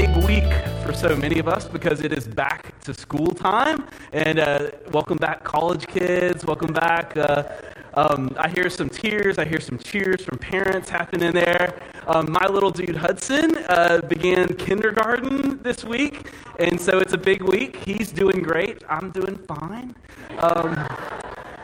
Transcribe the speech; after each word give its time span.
big 0.00 0.16
week 0.24 0.50
for 0.82 0.94
so 0.94 1.14
many 1.14 1.38
of 1.38 1.46
us 1.46 1.68
because 1.68 2.00
it 2.00 2.10
is 2.10 2.26
back 2.26 2.72
to 2.80 2.94
school 2.94 3.26
time. 3.26 3.86
And 4.14 4.38
uh, 4.38 4.70
welcome 4.92 5.18
back, 5.18 5.44
college 5.44 5.86
kids. 5.86 6.42
Welcome 6.42 6.72
back. 6.72 7.14
Uh, 7.14 7.42
um, 7.92 8.34
I 8.38 8.48
hear 8.48 8.70
some 8.70 8.88
tears. 8.88 9.36
I 9.36 9.44
hear 9.44 9.60
some 9.60 9.76
cheers 9.76 10.22
from 10.24 10.38
parents 10.38 10.88
happening 10.88 11.32
there. 11.32 11.78
Um, 12.06 12.32
my 12.32 12.46
little 12.46 12.70
dude 12.70 12.96
Hudson 12.96 13.58
uh, 13.68 14.00
began 14.08 14.48
kindergarten 14.54 15.62
this 15.62 15.84
week, 15.84 16.30
and 16.58 16.80
so 16.80 16.98
it's 16.98 17.12
a 17.12 17.18
big 17.18 17.42
week. 17.42 17.76
He's 17.76 18.10
doing 18.10 18.40
great. 18.40 18.82
I'm 18.88 19.10
doing 19.10 19.36
fine. 19.36 19.94
Um, 20.38 20.88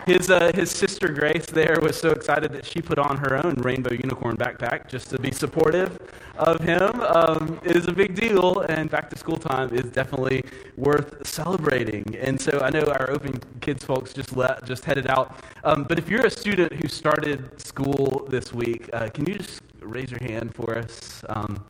his, 0.07 0.31
uh, 0.31 0.53
his 0.55 0.71
sister 0.71 1.09
Grace 1.09 1.47
there 1.47 1.79
was 1.83 1.99
so 1.99 2.11
excited 2.11 2.53
that 2.53 2.65
she 2.65 2.81
put 2.81 2.99
on 2.99 3.17
her 3.17 3.45
own 3.45 3.55
rainbow 3.57 3.93
unicorn 3.93 4.37
backpack 4.37 4.89
just 4.89 5.11
to 5.11 5.19
be 5.19 5.33
supportive 5.33 5.99
of 6.39 6.61
him. 6.61 7.01
Um, 7.01 7.61
it 7.65 7.77
is 7.77 7.89
a 7.89 7.93
big 7.93 8.15
deal, 8.15 8.61
and 8.61 8.89
back 8.89 9.11
to 9.11 9.19
school 9.19 9.37
time 9.37 9.75
is 9.75 9.91
definitely 9.91 10.45
worth 10.77 11.27
celebrating. 11.27 12.17
And 12.21 12.41
so 12.41 12.61
I 12.61 12.71
know 12.71 12.83
our 12.83 13.11
Open 13.11 13.41
Kids 13.61 13.85
folks 13.85 14.13
just 14.13 14.37
let, 14.37 14.65
just 14.65 14.85
headed 14.85 15.09
out. 15.09 15.41
Um, 15.65 15.83
but 15.83 15.99
if 15.99 16.09
you're 16.09 16.25
a 16.25 16.31
student 16.31 16.73
who 16.73 16.87
started 16.87 17.61
school 17.61 18.27
this 18.31 18.53
week, 18.53 18.89
uh, 18.93 19.09
can 19.09 19.27
you 19.27 19.39
just 19.39 19.61
raise 19.81 20.11
your 20.11 20.23
hand 20.23 20.55
for 20.55 20.79
us? 20.79 21.25
Um, 21.29 21.65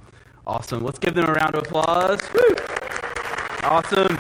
awesome. 0.47 0.85
Let's 0.85 0.99
give 0.99 1.15
them 1.15 1.25
a 1.25 1.33
round 1.33 1.55
of 1.55 1.63
applause. 1.63 2.21
Woo! 2.35 2.57
Awesome. 3.63 4.19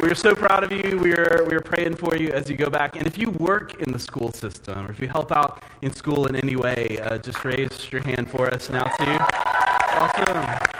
We're 0.00 0.14
so 0.14 0.34
proud 0.34 0.64
of 0.64 0.72
you. 0.72 0.98
We're, 0.98 1.44
we're 1.46 1.60
praying 1.60 1.96
for 1.96 2.16
you 2.16 2.30
as 2.30 2.48
you 2.48 2.56
go 2.56 2.70
back. 2.70 2.96
And 2.96 3.06
if 3.06 3.18
you 3.18 3.30
work 3.32 3.82
in 3.82 3.92
the 3.92 3.98
school 3.98 4.32
system 4.32 4.86
or 4.86 4.90
if 4.90 4.98
you 4.98 5.08
help 5.08 5.30
out 5.30 5.62
in 5.82 5.92
school 5.92 6.26
in 6.26 6.36
any 6.36 6.56
way, 6.56 6.98
uh, 7.02 7.18
just 7.18 7.44
raise 7.44 7.92
your 7.92 8.02
hand 8.02 8.30
for 8.30 8.52
us 8.52 8.70
now, 8.70 8.84
too. 8.84 9.18
Awesome. 10.00 10.79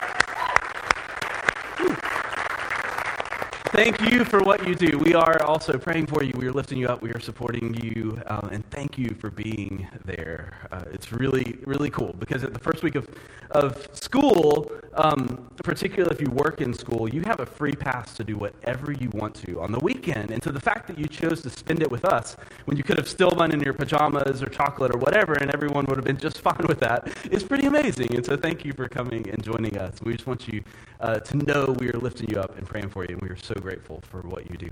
Thank 3.72 4.10
you 4.10 4.24
for 4.24 4.40
what 4.40 4.66
you 4.66 4.74
do. 4.74 4.98
We 4.98 5.14
are 5.14 5.40
also 5.44 5.78
praying 5.78 6.06
for 6.06 6.24
you. 6.24 6.32
We 6.36 6.48
are 6.48 6.52
lifting 6.52 6.76
you 6.76 6.88
up. 6.88 7.02
We 7.02 7.12
are 7.12 7.20
supporting 7.20 7.72
you. 7.74 8.20
Um, 8.26 8.48
and 8.50 8.68
thank 8.70 8.98
you 8.98 9.14
for 9.20 9.30
being 9.30 9.88
there. 10.04 10.54
Uh, 10.72 10.82
it's 10.92 11.12
really, 11.12 11.56
really 11.64 11.88
cool 11.88 12.12
because 12.18 12.42
at 12.42 12.52
the 12.52 12.58
first 12.58 12.82
week 12.82 12.96
of, 12.96 13.08
of 13.52 13.88
school, 13.92 14.72
um, 14.94 15.48
particularly 15.62 16.12
if 16.12 16.20
you 16.20 16.30
work 16.30 16.60
in 16.60 16.74
school, 16.74 17.08
you 17.08 17.22
have 17.26 17.38
a 17.38 17.46
free 17.46 17.72
pass 17.72 18.12
to 18.16 18.24
do 18.24 18.36
whatever 18.36 18.90
you 18.90 19.08
want 19.10 19.36
to 19.36 19.60
on 19.60 19.70
the 19.70 19.78
weekend. 19.78 20.32
And 20.32 20.42
so 20.42 20.50
the 20.50 20.60
fact 20.60 20.88
that 20.88 20.98
you 20.98 21.06
chose 21.06 21.40
to 21.42 21.50
spend 21.50 21.80
it 21.80 21.90
with 21.90 22.04
us 22.04 22.36
when 22.64 22.76
you 22.76 22.82
could 22.82 22.96
have 22.96 23.08
still 23.08 23.30
been 23.30 23.52
in 23.52 23.60
your 23.60 23.72
pajamas 23.72 24.42
or 24.42 24.46
chocolate 24.46 24.92
or 24.92 24.98
whatever, 24.98 25.34
and 25.34 25.48
everyone 25.54 25.86
would 25.86 25.96
have 25.96 26.04
been 26.04 26.18
just 26.18 26.40
fine 26.48 26.66
with 26.66 26.80
that, 26.80 27.08
is 27.30 27.44
pretty 27.44 27.66
amazing. 27.66 28.16
And 28.16 28.26
so 28.26 28.36
thank 28.36 28.64
you 28.64 28.72
for 28.72 28.88
coming 28.88 29.30
and 29.30 29.40
joining 29.44 29.78
us. 29.78 29.94
We 30.02 30.14
just 30.14 30.26
want 30.26 30.48
you 30.48 30.64
uh, 30.98 31.20
to 31.20 31.36
know 31.36 31.76
we 31.78 31.88
are 31.90 31.98
lifting 31.98 32.30
you 32.30 32.40
up 32.40 32.58
and 32.58 32.66
praying 32.66 32.88
for 32.88 33.04
you. 33.04 33.10
And 33.10 33.22
we 33.22 33.28
are 33.28 33.36
so 33.36 33.54
grateful 33.60 34.02
for 34.10 34.20
what 34.22 34.50
you 34.50 34.56
do. 34.56 34.70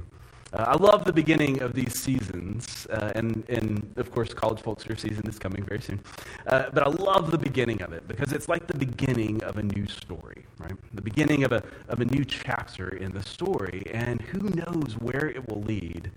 Uh, 0.53 0.65
I 0.67 0.77
love 0.83 1.05
the 1.05 1.13
beginning 1.13 1.61
of 1.61 1.75
these 1.75 2.01
seasons, 2.01 2.87
uh, 2.91 3.13
and, 3.15 3.45
and 3.51 3.93
of 3.97 4.11
course, 4.11 4.33
college 4.33 4.61
folks, 4.61 4.87
your 4.87 4.97
season 4.97 5.27
is 5.29 5.39
coming 5.39 5.63
very 5.63 5.83
soon. 5.83 6.01
Uh, 6.47 6.71
but 6.73 6.87
I 6.87 6.89
love 6.89 7.31
the 7.31 7.37
beginning 7.37 7.83
of 7.83 7.93
it 7.93 8.09
because 8.09 8.33
it's 8.33 8.49
like 8.49 8.67
the 8.67 8.79
beginning 8.79 9.43
of 9.45 9.59
a 9.59 9.63
new 9.63 9.87
story, 9.87 10.47
right? 10.59 10.73
The 10.95 11.03
beginning 11.03 11.45
of 11.45 11.53
a, 11.53 11.63
of 11.89 12.01
a 12.01 12.07
new 12.07 12.25
chapter 12.25 12.97
in 12.97 13.13
the 13.13 13.23
story, 13.23 13.83
and 13.93 14.23
who 14.23 14.39
knows 14.39 14.95
where 15.01 15.27
it 15.27 15.47
will 15.49 15.61
lead 15.63 16.11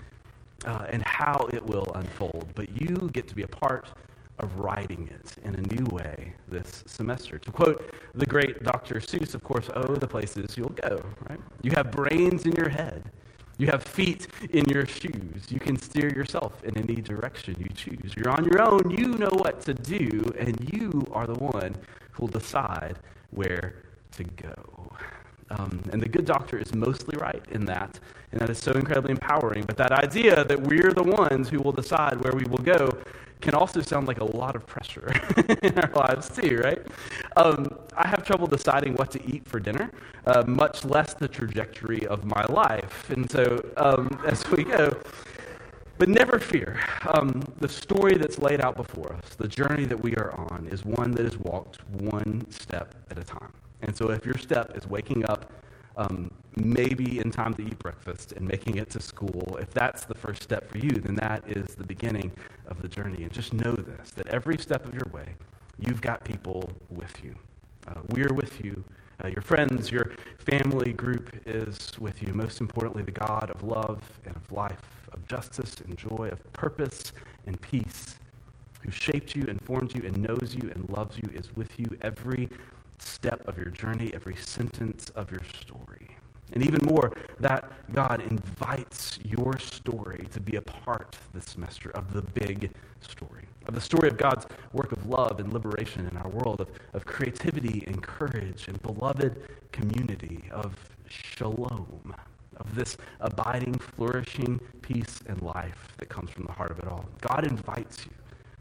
uh, 0.66 0.86
and 0.89 1.03
how 1.03 1.49
it 1.52 1.66
will 1.66 1.92
unfold. 1.95 2.52
But 2.55 2.81
you 2.81 3.09
get 3.11 3.27
to 3.27 3.36
be 3.36 3.44
a 3.44 3.47
part 3.47 3.88
of 4.42 4.59
writing 4.59 5.09
it 5.14 5.36
in 5.45 5.56
a 5.56 5.61
new 5.73 5.86
way 5.86 6.34
this 6.47 6.83
semester. 6.88 7.38
To 7.38 7.52
quote 7.52 7.93
the 8.14 8.26
great 8.26 8.64
Dr. 8.64 8.95
Seuss, 8.95 9.33
of 9.36 9.43
course, 9.43 9.70
oh, 9.76 9.95
the 9.95 10.08
places 10.08 10.58
you'll 10.58 10.70
go, 10.70 11.04
right? 11.30 11.39
You 11.61 11.71
have 11.76 11.92
brains 11.92 12.45
in 12.45 12.54
your 12.54 12.70
head. 12.70 13.10
You 13.58 13.67
have 13.67 13.83
feet 13.83 14.27
in 14.49 14.65
your 14.65 14.88
shoes. 14.88 15.45
You 15.49 15.60
can 15.60 15.77
steer 15.77 16.10
yourself 16.10 16.64
in 16.64 16.76
any 16.77 16.95
direction 16.95 17.55
you 17.60 17.70
choose. 17.76 18.14
You're 18.17 18.30
on 18.30 18.45
your 18.45 18.61
own. 18.61 18.89
You 18.89 19.10
know 19.10 19.30
what 19.33 19.61
to 19.61 19.73
do, 19.73 20.33
and 20.39 20.58
you 20.73 21.08
are 21.11 21.27
the 21.27 21.36
one 21.36 21.76
who 22.11 22.23
will 22.23 22.27
decide 22.27 22.98
where 23.30 23.76
to 24.14 24.23
go. 24.23 24.92
Um, 25.52 25.83
and 25.92 26.02
the 26.02 26.10
good 26.10 26.26
doctor 26.26 26.58
is 26.58 26.73
mostly 26.73 27.17
right 27.17 27.44
in 27.52 27.65
that, 27.65 27.99
and 28.32 28.39
that 28.39 28.49
is 28.49 28.58
so 28.58 28.71
incredibly 28.71 29.11
empowering. 29.11 29.65
But 29.65 29.77
that 29.77 29.92
idea 29.92 30.44
that 30.45 30.60
we're 30.60 30.94
the 30.94 31.04
ones 31.04 31.49
who 31.49 31.60
will 31.60 31.73
decide 31.73 32.23
where 32.23 32.33
we 32.33 32.45
will 32.45 32.64
go 32.64 32.98
can 33.41 33.55
also 33.55 33.81
sound 33.81 34.07
like 34.07 34.19
a 34.19 34.25
lot 34.25 34.55
of 34.55 34.65
pressure 34.65 35.11
in 35.63 35.77
our 35.79 35.91
lives, 35.93 36.29
too, 36.29 36.61
right? 36.63 36.81
Um, 37.35 37.77
I 37.95 38.07
have 38.07 38.23
trouble 38.25 38.47
deciding 38.47 38.95
what 38.95 39.11
to 39.11 39.25
eat 39.25 39.47
for 39.47 39.59
dinner, 39.59 39.91
uh, 40.25 40.43
much 40.47 40.85
less 40.85 41.13
the 41.13 41.27
trajectory 41.27 42.05
of 42.07 42.23
my 42.23 42.45
life. 42.45 43.09
And 43.09 43.29
so, 43.29 43.63
um, 43.77 44.19
as 44.25 44.49
we 44.49 44.63
go, 44.63 44.95
but 45.97 46.09
never 46.09 46.39
fear. 46.39 46.79
Um, 47.13 47.43
the 47.59 47.69
story 47.69 48.17
that's 48.17 48.39
laid 48.39 48.61
out 48.61 48.75
before 48.75 49.13
us, 49.13 49.35
the 49.35 49.47
journey 49.47 49.85
that 49.85 50.02
we 50.02 50.15
are 50.15 50.31
on, 50.52 50.67
is 50.71 50.83
one 50.83 51.11
that 51.11 51.25
is 51.25 51.37
walked 51.37 51.77
one 51.91 52.49
step 52.49 52.95
at 53.11 53.19
a 53.19 53.23
time. 53.23 53.53
And 53.81 53.95
so, 53.95 54.09
if 54.11 54.25
your 54.25 54.37
step 54.37 54.75
is 54.75 54.87
waking 54.87 55.25
up 55.25 55.52
um, 55.97 56.31
maybe 56.55 57.19
in 57.19 57.31
time 57.31 57.53
to 57.55 57.61
eat 57.61 57.77
breakfast 57.79 58.33
and 58.33 58.47
making 58.47 58.77
it 58.77 58.89
to 58.91 58.99
school, 58.99 59.57
if 59.61 59.71
that's 59.71 60.05
the 60.05 60.15
first 60.15 60.43
step 60.43 60.69
for 60.69 60.77
you, 60.77 60.91
then 60.91 61.15
that 61.15 61.43
is 61.47 61.75
the 61.75 61.83
beginning 61.85 62.31
of 62.67 62.81
the 62.81 62.87
journey. 62.87 63.23
And 63.23 63.31
just 63.31 63.53
know 63.53 63.73
this 63.73 64.11
that 64.11 64.27
every 64.27 64.57
step 64.57 64.85
of 64.85 64.93
your 64.93 65.07
way, 65.11 65.35
you've 65.79 66.02
got 66.02 66.23
people 66.23 66.71
with 66.89 67.23
you. 67.23 67.35
Uh, 67.87 68.02
we're 68.09 68.33
with 68.33 68.63
you. 68.63 68.83
Uh, 69.23 69.27
your 69.27 69.41
friends, 69.41 69.91
your 69.91 70.11
family 70.39 70.93
group 70.93 71.35
is 71.45 71.91
with 71.99 72.23
you. 72.23 72.33
Most 72.33 72.59
importantly, 72.59 73.03
the 73.03 73.11
God 73.11 73.52
of 73.53 73.63
love 73.63 74.02
and 74.25 74.35
of 74.35 74.52
life, 74.52 74.81
of 75.11 75.25
justice 75.27 75.75
and 75.81 75.97
joy, 75.97 76.29
of 76.31 76.53
purpose 76.53 77.13
and 77.45 77.59
peace, 77.61 78.15
who 78.81 78.89
shaped 78.89 79.35
you 79.35 79.45
and 79.47 79.61
formed 79.61 79.93
you 79.93 80.03
and 80.05 80.17
knows 80.17 80.55
you 80.55 80.71
and 80.73 80.89
loves 80.89 81.17
you, 81.17 81.29
is 81.33 81.55
with 81.55 81.79
you 81.79 81.85
every 82.02 82.49
step 83.02 83.48
of 83.48 83.58
your 83.58 83.67
journey, 83.67 84.12
every 84.14 84.36
sentence 84.36 85.10
of 85.16 85.32
your 85.32 85.42
story. 85.60 86.17
And 86.54 86.66
even 86.66 86.80
more, 86.86 87.14
that 87.39 87.72
God 87.94 88.22
invites 88.22 89.20
your 89.23 89.58
story 89.58 90.28
to 90.32 90.39
be 90.39 90.58
a 90.58 90.62
part 90.62 91.17
this 91.34 91.45
semester 91.45 91.92
of 91.92 92.14
the 92.14 92.22
big 92.22 92.72
story, 93.00 93.45
of 93.67 93.73
the 93.73 93.82
story 93.82 94.10
of 94.10 94.17
God's 94.17 94.45
work 94.73 94.92
of 94.92 95.06
love 95.08 95.39
and 95.39 95.54
liberation 95.54 96.08
in 96.08 96.17
our 96.17 96.28
world, 96.28 96.60
of, 96.60 96.70
of 96.94 97.06
creativity 97.06 97.84
and 97.88 98.04
courage 98.04 98.67
and 98.67 98.82
beloved 98.82 99.42
community, 99.72 100.44
of 100.52 100.76
shalom, 101.08 102.14
of 102.58 102.76
this 102.76 102.98
abiding, 103.22 103.76
flourishing 103.76 104.60
peace 104.82 105.22
and 105.28 105.42
life 105.42 105.88
that 105.98 106.10
comes 106.10 106.30
from 106.30 106.44
the 106.45 106.52
heart 106.52 106.72
of 106.72 106.80
it 106.80 106.88
all. 106.88 107.06
God 107.22 107.48
invites 107.48 108.06
you 108.06 108.12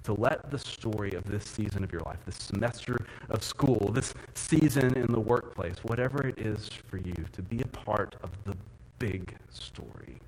to 0.05 0.15
let 0.15 0.50
the 0.50 0.59
story 0.59 1.12
of 1.12 1.25
this 1.25 1.44
season 1.44 1.84
of 1.84 1.93
your 1.93 2.03
life, 2.03 2.19
this 2.25 2.37
semester 2.37 3.05
of 3.28 3.43
school, 3.43 3.91
this 3.93 4.15
season 4.34 4.97
in 4.97 5.06
the 5.12 5.21
workplace, 5.21 5.77
whatever 5.83 6.27
it 6.27 6.38
is 6.38 6.69
for 6.88 6.97
you, 6.97 7.15
to 7.33 7.43
be 7.43 7.61
a 7.61 7.66
part 7.66 8.16
of 8.22 8.31
the 8.44 8.56
big 8.99 9.37
story. 9.50 10.19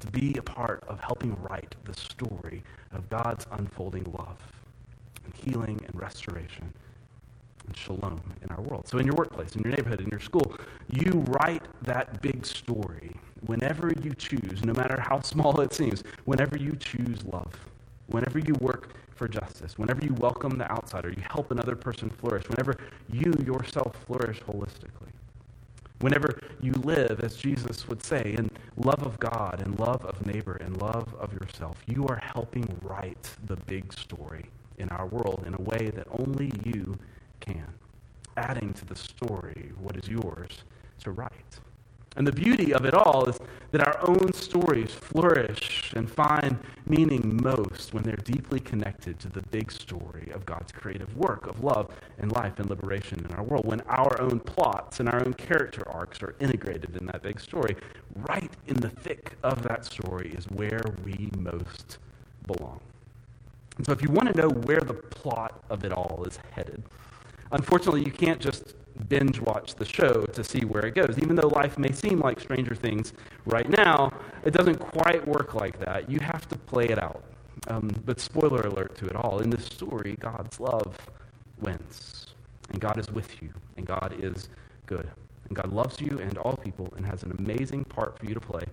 To 0.00 0.06
be 0.08 0.36
a 0.36 0.42
part 0.42 0.84
of 0.88 1.00
helping 1.00 1.34
write 1.42 1.74
the 1.84 1.94
story 1.94 2.62
of 2.92 3.08
God's 3.08 3.46
unfolding 3.52 4.04
love 4.16 4.38
and 5.24 5.34
healing 5.34 5.80
and 5.86 6.00
restoration 6.00 6.72
and 7.66 7.76
shalom 7.76 8.20
in 8.42 8.50
our 8.50 8.60
world. 8.60 8.86
So, 8.86 8.98
in 8.98 9.06
your 9.06 9.16
workplace, 9.16 9.56
in 9.56 9.62
your 9.62 9.72
neighborhood, 9.72 10.00
in 10.00 10.08
your 10.08 10.20
school, 10.20 10.54
you 10.88 11.24
write 11.28 11.62
that 11.82 12.20
big 12.20 12.44
story 12.44 13.16
whenever 13.46 13.92
you 14.02 14.14
choose, 14.14 14.64
no 14.64 14.74
matter 14.74 15.00
how 15.00 15.20
small 15.22 15.60
it 15.60 15.72
seems, 15.72 16.04
whenever 16.24 16.56
you 16.56 16.76
choose 16.76 17.24
love 17.24 17.52
whenever 18.08 18.38
you 18.38 18.54
work 18.60 18.90
for 19.14 19.28
justice, 19.28 19.78
whenever 19.78 20.04
you 20.04 20.14
welcome 20.14 20.58
the 20.58 20.70
outsider, 20.70 21.10
you 21.10 21.22
help 21.30 21.50
another 21.50 21.74
person 21.74 22.10
flourish, 22.10 22.48
whenever 22.48 22.76
you 23.10 23.32
yourself 23.44 23.96
flourish 24.06 24.40
holistically, 24.40 25.10
whenever 26.00 26.38
you 26.60 26.72
live, 26.72 27.20
as 27.20 27.36
Jesus 27.36 27.88
would 27.88 28.02
say, 28.02 28.34
in 28.36 28.50
love 28.76 29.06
of 29.06 29.18
God 29.18 29.62
and 29.64 29.78
love 29.78 30.04
of 30.04 30.24
neighbor 30.26 30.56
and 30.56 30.80
love 30.80 31.14
of 31.18 31.32
yourself, 31.32 31.82
you 31.86 32.06
are 32.08 32.20
helping 32.22 32.68
write 32.82 33.30
the 33.46 33.56
big 33.56 33.92
story 33.92 34.46
in 34.78 34.88
our 34.90 35.06
world 35.06 35.44
in 35.46 35.54
a 35.54 35.62
way 35.62 35.90
that 35.94 36.06
only 36.10 36.52
you 36.64 36.98
can, 37.40 37.66
adding 38.36 38.74
to 38.74 38.84
the 38.84 38.96
story 38.96 39.72
what 39.78 39.96
is 39.96 40.08
yours 40.08 40.64
to 41.00 41.10
write. 41.10 41.60
And 42.16 42.26
the 42.26 42.32
beauty 42.32 42.72
of 42.72 42.86
it 42.86 42.94
all 42.94 43.28
is 43.28 43.38
that 43.72 43.86
our 43.86 44.08
own 44.08 44.32
stories 44.32 44.90
flourish 44.90 45.92
and 45.94 46.10
find 46.10 46.58
meaning 46.86 47.38
most 47.42 47.92
when 47.92 48.04
they're 48.04 48.16
deeply 48.16 48.58
connected 48.58 49.18
to 49.20 49.28
the 49.28 49.42
big 49.42 49.70
story 49.70 50.30
of 50.34 50.46
God's 50.46 50.72
creative 50.72 51.14
work 51.16 51.46
of 51.46 51.62
love 51.62 51.90
and 52.18 52.32
life 52.32 52.58
and 52.58 52.70
liberation 52.70 53.24
in 53.28 53.34
our 53.34 53.42
world. 53.42 53.66
When 53.66 53.82
our 53.82 54.20
own 54.20 54.40
plots 54.40 55.00
and 55.00 55.08
our 55.10 55.20
own 55.20 55.34
character 55.34 55.86
arcs 55.88 56.22
are 56.22 56.34
integrated 56.40 56.96
in 56.96 57.06
that 57.06 57.22
big 57.22 57.38
story, 57.38 57.76
right 58.28 58.50
in 58.66 58.76
the 58.76 58.88
thick 58.88 59.36
of 59.42 59.62
that 59.64 59.84
story 59.84 60.32
is 60.36 60.46
where 60.46 60.82
we 61.04 61.30
most 61.38 61.98
belong. 62.46 62.80
And 63.76 63.84
so, 63.84 63.92
if 63.92 64.00
you 64.00 64.08
want 64.08 64.32
to 64.32 64.40
know 64.40 64.48
where 64.48 64.80
the 64.80 64.94
plot 64.94 65.62
of 65.68 65.84
it 65.84 65.92
all 65.92 66.24
is 66.26 66.38
headed, 66.52 66.82
unfortunately, 67.52 68.04
you 68.04 68.10
can't 68.10 68.40
just 68.40 68.74
binge 69.08 69.40
watch 69.40 69.74
the 69.74 69.84
show 69.84 70.24
to 70.24 70.44
see 70.44 70.64
where 70.64 70.86
it 70.86 70.94
goes. 70.94 71.18
Even 71.18 71.36
though 71.36 71.48
life 71.48 71.78
may 71.78 71.92
seem 71.92 72.20
like 72.20 72.40
Stranger 72.40 72.74
Things 72.74 73.12
right 73.44 73.68
now, 73.68 74.12
it 74.44 74.52
doesn't 74.52 74.78
quite 74.78 75.26
work 75.26 75.54
like 75.54 75.78
that. 75.80 76.10
You 76.10 76.18
have 76.20 76.48
to 76.48 76.56
play 76.56 76.86
it 76.86 77.02
out. 77.02 77.22
Um, 77.68 77.90
but 78.04 78.20
spoiler 78.20 78.62
alert 78.62 78.94
to 78.96 79.06
it 79.06 79.16
all 79.16 79.40
in 79.40 79.50
this 79.50 79.64
story, 79.64 80.16
God's 80.20 80.60
love 80.60 80.96
wins. 81.60 82.26
And 82.70 82.80
God 82.80 82.98
is 82.98 83.10
with 83.10 83.42
you, 83.42 83.50
and 83.76 83.86
God 83.86 84.14
is 84.18 84.48
good. 84.86 85.08
And 85.48 85.56
God 85.56 85.72
loves 85.72 86.00
you 86.00 86.18
and 86.18 86.36
all 86.38 86.56
people 86.56 86.92
and 86.96 87.06
has 87.06 87.22
an 87.22 87.32
amazing 87.38 87.84
part 87.84 88.18
for 88.18 88.26
you 88.26 88.34
to 88.34 88.40
play 88.40 88.64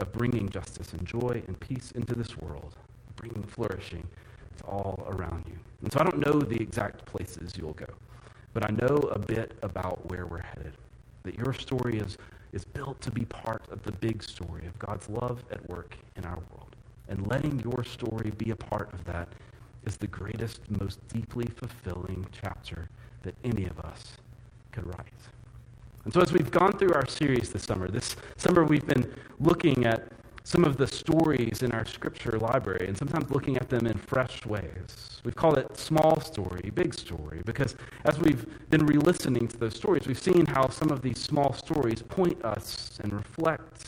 of 0.00 0.12
bringing 0.12 0.48
justice 0.48 0.92
and 0.92 1.06
joy 1.06 1.42
and 1.46 1.58
peace 1.60 1.92
into 1.92 2.14
this 2.14 2.36
world, 2.38 2.74
bringing 3.16 3.42
flourishing 3.42 4.06
to 4.58 4.64
all 4.64 5.04
around 5.08 5.44
you. 5.46 5.58
And 5.82 5.92
so 5.92 6.00
I 6.00 6.04
don't 6.04 6.18
know 6.18 6.40
the 6.40 6.60
exact 6.60 7.04
places 7.04 7.54
you'll 7.56 7.74
go, 7.74 7.86
but 8.54 8.64
I 8.64 8.72
know 8.72 8.96
a 9.10 9.18
bit 9.18 9.52
about 9.62 10.08
where 10.08 10.26
we're 10.26 10.40
headed. 10.40 10.72
That 11.24 11.36
your 11.36 11.52
story 11.52 11.98
is, 11.98 12.16
is 12.52 12.64
built 12.64 13.00
to 13.02 13.10
be 13.10 13.24
part 13.26 13.64
of 13.70 13.82
the 13.82 13.92
big 13.92 14.22
story 14.22 14.66
of 14.66 14.78
God's 14.78 15.08
love 15.08 15.42
at 15.50 15.68
work 15.68 15.96
in 16.16 16.24
our 16.24 16.38
world. 16.52 16.76
And 17.08 17.26
letting 17.26 17.60
your 17.60 17.84
story 17.84 18.30
be 18.38 18.50
a 18.50 18.56
part 18.56 18.92
of 18.94 19.04
that 19.04 19.28
is 19.84 19.96
the 19.96 20.06
greatest, 20.06 20.60
most 20.70 21.06
deeply 21.08 21.46
fulfilling 21.56 22.26
chapter 22.32 22.88
that 23.22 23.34
any 23.44 23.66
of 23.66 23.78
us 23.80 24.16
could 24.72 24.86
write. 24.86 25.08
And 26.04 26.12
so, 26.12 26.20
as 26.20 26.32
we've 26.32 26.50
gone 26.50 26.72
through 26.72 26.92
our 26.92 27.06
series 27.06 27.50
this 27.50 27.64
summer, 27.64 27.88
this 27.88 28.16
summer 28.36 28.64
we've 28.64 28.86
been 28.86 29.12
looking 29.40 29.84
at 29.84 30.06
some 30.44 30.62
of 30.64 30.76
the 30.76 30.86
stories 30.86 31.62
in 31.62 31.72
our 31.72 31.86
scripture 31.86 32.38
library 32.38 32.86
and 32.86 32.96
sometimes 32.96 33.30
looking 33.30 33.56
at 33.56 33.70
them 33.70 33.86
in 33.86 33.96
fresh 33.96 34.44
ways. 34.44 35.20
We've 35.24 35.34
called 35.34 35.56
it 35.56 35.76
small 35.76 36.20
story, 36.20 36.70
big 36.74 36.92
story, 36.92 37.40
because 37.46 37.76
as 38.04 38.18
we've 38.18 38.46
been 38.68 38.84
re 38.84 38.96
listening 38.96 39.48
to 39.48 39.56
those 39.56 39.74
stories, 39.74 40.06
we've 40.06 40.18
seen 40.18 40.44
how 40.44 40.68
some 40.68 40.90
of 40.90 41.00
these 41.00 41.18
small 41.18 41.54
stories 41.54 42.02
point 42.02 42.44
us 42.44 42.98
and 43.02 43.12
reflect 43.12 43.86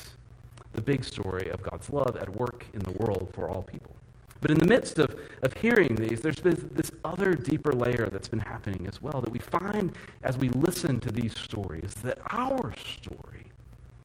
the 0.72 0.80
big 0.80 1.04
story 1.04 1.50
of 1.50 1.62
God's 1.62 1.90
love 1.90 2.16
at 2.16 2.34
work 2.34 2.64
in 2.72 2.80
the 2.80 2.92
world 2.92 3.30
for 3.34 3.50
all 3.50 3.62
people. 3.62 3.94
But 4.40 4.50
in 4.50 4.58
the 4.58 4.66
midst 4.66 4.98
of, 4.98 5.18
of 5.42 5.52
hearing 5.54 5.96
these, 5.96 6.20
there's 6.20 6.40
been 6.40 6.70
this 6.74 6.90
other 7.04 7.34
deeper 7.34 7.72
layer 7.72 8.08
that's 8.10 8.28
been 8.28 8.40
happening 8.40 8.86
as 8.86 9.02
well 9.02 9.20
that 9.20 9.30
we 9.30 9.38
find 9.38 9.92
as 10.22 10.36
we 10.36 10.48
listen 10.50 11.00
to 11.00 11.10
these 11.10 11.36
stories 11.36 11.94
that 12.02 12.18
our 12.30 12.72
story, 12.76 13.45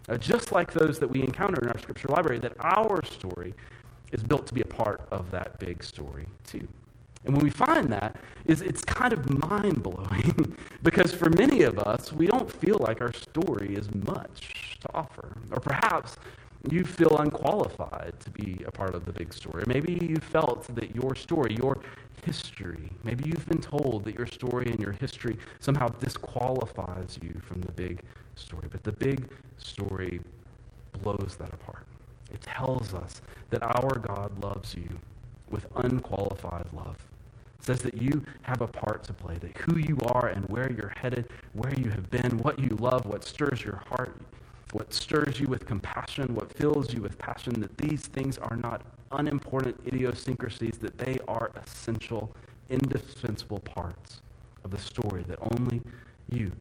uh, 0.10 0.18
just 0.18 0.52
like 0.52 0.74
those 0.74 1.00
that 1.00 1.08
we 1.08 1.22
encounter 1.22 1.62
in 1.62 1.70
our 1.70 1.78
scripture 1.78 2.08
library, 2.10 2.40
that 2.40 2.54
our 2.60 3.04
story 3.06 3.54
is 4.12 4.24
built 4.24 4.48
to 4.48 4.54
be 4.54 4.62
a 4.62 4.66
part 4.66 5.08
of 5.12 5.32
that 5.32 5.60
big 5.60 5.84
story 5.84 6.28
too. 6.46 6.68
And 7.24 7.36
when 7.36 7.44
we 7.44 7.52
find 7.52 7.92
that, 7.92 8.16
is 8.46 8.62
it's 8.62 8.84
kind 8.84 9.14
of 9.14 9.30
mind 9.48 9.84
blowing 9.84 10.58
because 10.84 11.14
for 11.14 11.30
many 11.30 11.62
of 11.62 11.78
us, 11.80 12.12
we 12.12 12.26
don't 12.26 12.52
feel 12.52 12.78
like 12.80 13.00
our 13.00 13.14
story 13.14 13.76
is 13.76 13.94
much 13.94 14.78
to 14.82 14.90
offer. 14.94 15.38
Or 15.52 15.60
perhaps 15.60 16.18
you 16.70 16.84
feel 16.84 17.18
unqualified 17.18 18.14
to 18.20 18.30
be 18.30 18.64
a 18.66 18.72
part 18.72 18.94
of 18.94 19.06
the 19.06 19.14
big 19.14 19.34
story. 19.34 19.64
Maybe 19.66 19.94
you 19.94 20.18
felt 20.18 20.64
that 20.76 20.96
your 20.96 21.16
story, 21.16 21.56
your 21.56 21.82
history, 22.24 22.92
maybe 23.04 23.30
you've 23.30 23.48
been 23.48 23.62
told 23.62 24.06
that 24.06 24.16
your 24.16 24.28
story 24.28 24.68
and 24.68 24.80
your 24.80 24.92
history 24.92 25.38
somehow 25.60 25.88
disqualifies 25.88 27.18
you 27.22 27.40
from 27.44 27.62
the 27.62 27.72
big 27.72 28.02
story. 28.36 28.68
But 28.72 28.84
the 28.84 28.92
big 28.92 29.30
story 29.58 30.22
blows 31.02 31.36
that 31.40 31.52
apart. 31.54 31.88
It 32.32 32.42
tells 32.42 32.94
us 32.94 33.22
that 33.50 33.64
our 33.64 33.98
God 33.98 34.44
loves 34.44 34.76
you 34.76 34.90
with 35.50 35.66
unqualified 35.76 36.68
love. 36.74 36.98
It 37.60 37.66
says 37.66 37.82
that 37.82 38.02
you 38.02 38.24
have 38.44 38.62
a 38.62 38.68
part 38.68 39.04
to 39.06 39.14
play, 39.14 39.36
that 39.36 39.58
who 39.58 39.78
you 39.78 39.98
are 40.08 40.28
and 40.28 40.48
where 40.48 40.72
you're 40.72 40.94
headed, 40.96 41.30
where 41.54 41.74
you 41.74 41.90
have 41.90 42.10
been, 42.10 42.38
what 42.38 42.60
you 42.60 42.70
love, 42.80 43.06
what 43.06 43.24
stirs 43.24 43.64
your 43.64 43.84
heart, 43.88 44.16
what 44.74 44.94
stirs 44.94 45.40
you 45.40 45.48
with 45.48 45.66
compassion, 45.66 46.34
what 46.34 46.52
fills 46.54 46.94
you 46.94 47.02
with 47.02 47.18
passion, 47.18 47.60
that 47.60 47.78
these 47.78 48.02
things 48.02 48.38
are 48.38 48.56
not 48.56 48.82
unimportant 49.12 49.78
idiosyncrasies, 49.86 50.78
that 50.78 50.98
they 50.98 51.20
are 51.28 51.52
essential, 51.56 52.34
indispensable 52.70 53.60
parts 53.60 54.22
of 54.64 54.72
the 54.72 54.78
story 54.78 55.24
that 55.28 55.40
only 55.58 55.82
you 56.30 56.52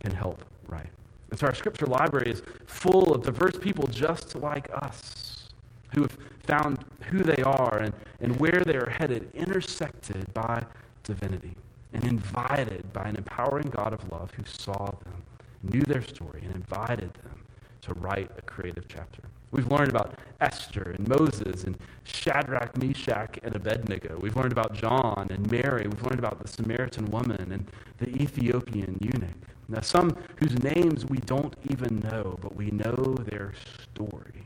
can 0.00 0.12
help 0.12 0.44
write. 0.66 0.90
And 1.30 1.38
so 1.38 1.46
our 1.46 1.54
scripture 1.54 1.86
library 1.86 2.30
is 2.30 2.42
full 2.66 3.14
of 3.14 3.22
diverse 3.22 3.56
people 3.58 3.86
just 3.86 4.34
like 4.34 4.68
us 4.74 5.48
who 5.94 6.02
have 6.02 6.18
found 6.44 6.84
who 7.04 7.18
they 7.22 7.42
are 7.42 7.78
and, 7.78 7.94
and 8.20 8.38
where 8.40 8.62
they 8.64 8.76
are 8.76 8.90
headed, 8.90 9.30
intersected 9.34 10.32
by 10.34 10.62
divinity 11.04 11.54
and 11.92 12.04
invited 12.04 12.90
by 12.92 13.04
an 13.04 13.16
empowering 13.16 13.68
God 13.68 13.92
of 13.92 14.10
love 14.10 14.32
who 14.32 14.44
saw 14.44 14.86
them, 14.86 15.22
knew 15.62 15.82
their 15.82 16.02
story, 16.02 16.40
and 16.44 16.54
invited 16.54 17.12
them 17.14 17.41
to 17.82 17.94
write 17.94 18.30
a 18.38 18.42
creative 18.42 18.86
chapter. 18.88 19.22
We've 19.50 19.70
learned 19.70 19.90
about 19.90 20.18
Esther 20.40 20.94
and 20.96 21.06
Moses 21.06 21.64
and 21.64 21.76
Shadrach, 22.04 22.76
Meshach, 22.78 23.38
and 23.42 23.54
Abednego. 23.54 24.18
We've 24.20 24.36
learned 24.36 24.52
about 24.52 24.72
John 24.72 25.28
and 25.30 25.50
Mary. 25.50 25.86
We've 25.86 26.02
learned 26.02 26.18
about 26.18 26.40
the 26.40 26.48
Samaritan 26.48 27.06
woman 27.06 27.52
and 27.52 27.66
the 27.98 28.08
Ethiopian 28.22 28.96
eunuch. 29.00 29.36
Now, 29.68 29.80
some 29.80 30.16
whose 30.36 30.58
names 30.62 31.06
we 31.06 31.18
don't 31.18 31.54
even 31.70 32.00
know, 32.00 32.38
but 32.40 32.56
we 32.56 32.70
know 32.70 33.14
their 33.26 33.52
story. 33.82 34.44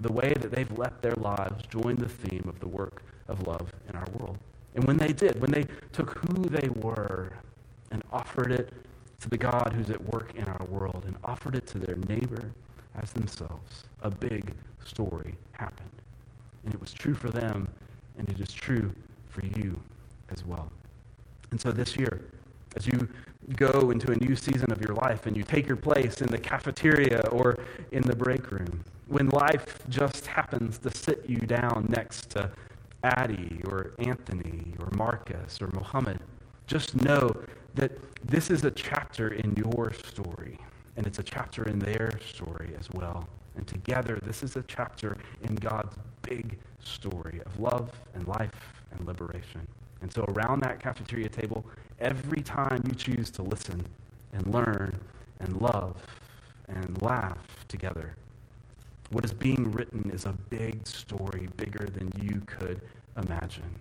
The 0.00 0.12
way 0.12 0.34
that 0.40 0.50
they've 0.50 0.78
let 0.78 1.00
their 1.00 1.14
lives 1.16 1.64
join 1.66 1.96
the 1.96 2.08
theme 2.08 2.44
of 2.48 2.58
the 2.60 2.68
work 2.68 3.02
of 3.28 3.46
love 3.46 3.72
in 3.88 3.94
our 3.94 4.06
world. 4.18 4.38
And 4.74 4.84
when 4.84 4.96
they 4.96 5.12
did, 5.12 5.40
when 5.40 5.52
they 5.52 5.66
took 5.92 6.18
who 6.18 6.44
they 6.44 6.68
were 6.68 7.32
and 7.90 8.02
offered 8.12 8.50
it 8.50 8.72
to 9.24 9.30
the 9.30 9.38
God 9.38 9.72
who's 9.74 9.88
at 9.88 10.12
work 10.12 10.34
in 10.34 10.44
our 10.44 10.66
world 10.66 11.04
and 11.06 11.16
offered 11.24 11.54
it 11.54 11.66
to 11.68 11.78
their 11.78 11.96
neighbor 11.96 12.52
as 13.00 13.10
themselves, 13.12 13.84
a 14.02 14.10
big 14.10 14.52
story 14.84 15.34
happened. 15.52 15.88
And 16.62 16.74
it 16.74 16.80
was 16.80 16.92
true 16.92 17.14
for 17.14 17.30
them, 17.30 17.66
and 18.18 18.28
it 18.28 18.38
is 18.38 18.52
true 18.52 18.94
for 19.30 19.40
you 19.46 19.80
as 20.30 20.44
well. 20.44 20.70
And 21.50 21.58
so 21.58 21.72
this 21.72 21.96
year, 21.96 22.20
as 22.76 22.86
you 22.86 23.08
go 23.56 23.90
into 23.90 24.12
a 24.12 24.16
new 24.16 24.36
season 24.36 24.70
of 24.70 24.82
your 24.82 24.94
life 24.94 25.24
and 25.24 25.34
you 25.34 25.42
take 25.42 25.66
your 25.66 25.76
place 25.76 26.20
in 26.20 26.28
the 26.28 26.38
cafeteria 26.38 27.20
or 27.32 27.58
in 27.92 28.02
the 28.02 28.14
break 28.14 28.50
room, 28.50 28.84
when 29.08 29.30
life 29.30 29.78
just 29.88 30.26
happens 30.26 30.76
to 30.78 30.94
sit 30.94 31.24
you 31.26 31.38
down 31.38 31.86
next 31.88 32.28
to 32.30 32.50
Addie 33.02 33.62
or 33.68 33.92
Anthony 34.00 34.74
or 34.80 34.90
Marcus 34.94 35.62
or 35.62 35.68
Mohammed, 35.68 36.20
just 36.66 36.94
know 36.96 37.34
that 37.74 37.92
this 38.24 38.50
is 38.50 38.64
a 38.64 38.70
chapter 38.70 39.28
in 39.28 39.54
your 39.56 39.92
story, 39.92 40.58
and 40.96 41.06
it's 41.06 41.18
a 41.18 41.22
chapter 41.22 41.64
in 41.64 41.78
their 41.78 42.12
story 42.24 42.74
as 42.78 42.90
well. 42.90 43.28
And 43.56 43.66
together, 43.66 44.18
this 44.22 44.42
is 44.42 44.56
a 44.56 44.62
chapter 44.62 45.16
in 45.42 45.54
God's 45.56 45.96
big 46.22 46.58
story 46.82 47.40
of 47.44 47.58
love 47.60 47.90
and 48.14 48.26
life 48.26 48.50
and 48.92 49.06
liberation. 49.06 49.66
And 50.02 50.12
so, 50.12 50.24
around 50.28 50.60
that 50.60 50.80
cafeteria 50.80 51.28
table, 51.28 51.64
every 52.00 52.42
time 52.42 52.82
you 52.86 52.94
choose 52.94 53.30
to 53.30 53.42
listen 53.42 53.84
and 54.32 54.46
learn 54.52 54.98
and 55.40 55.60
love 55.60 55.96
and 56.68 57.00
laugh 57.02 57.38
together, 57.68 58.14
what 59.10 59.24
is 59.24 59.32
being 59.32 59.70
written 59.72 60.10
is 60.12 60.26
a 60.26 60.34
big 60.50 60.86
story, 60.86 61.48
bigger 61.56 61.86
than 61.86 62.12
you 62.20 62.42
could 62.46 62.80
imagine. 63.16 63.78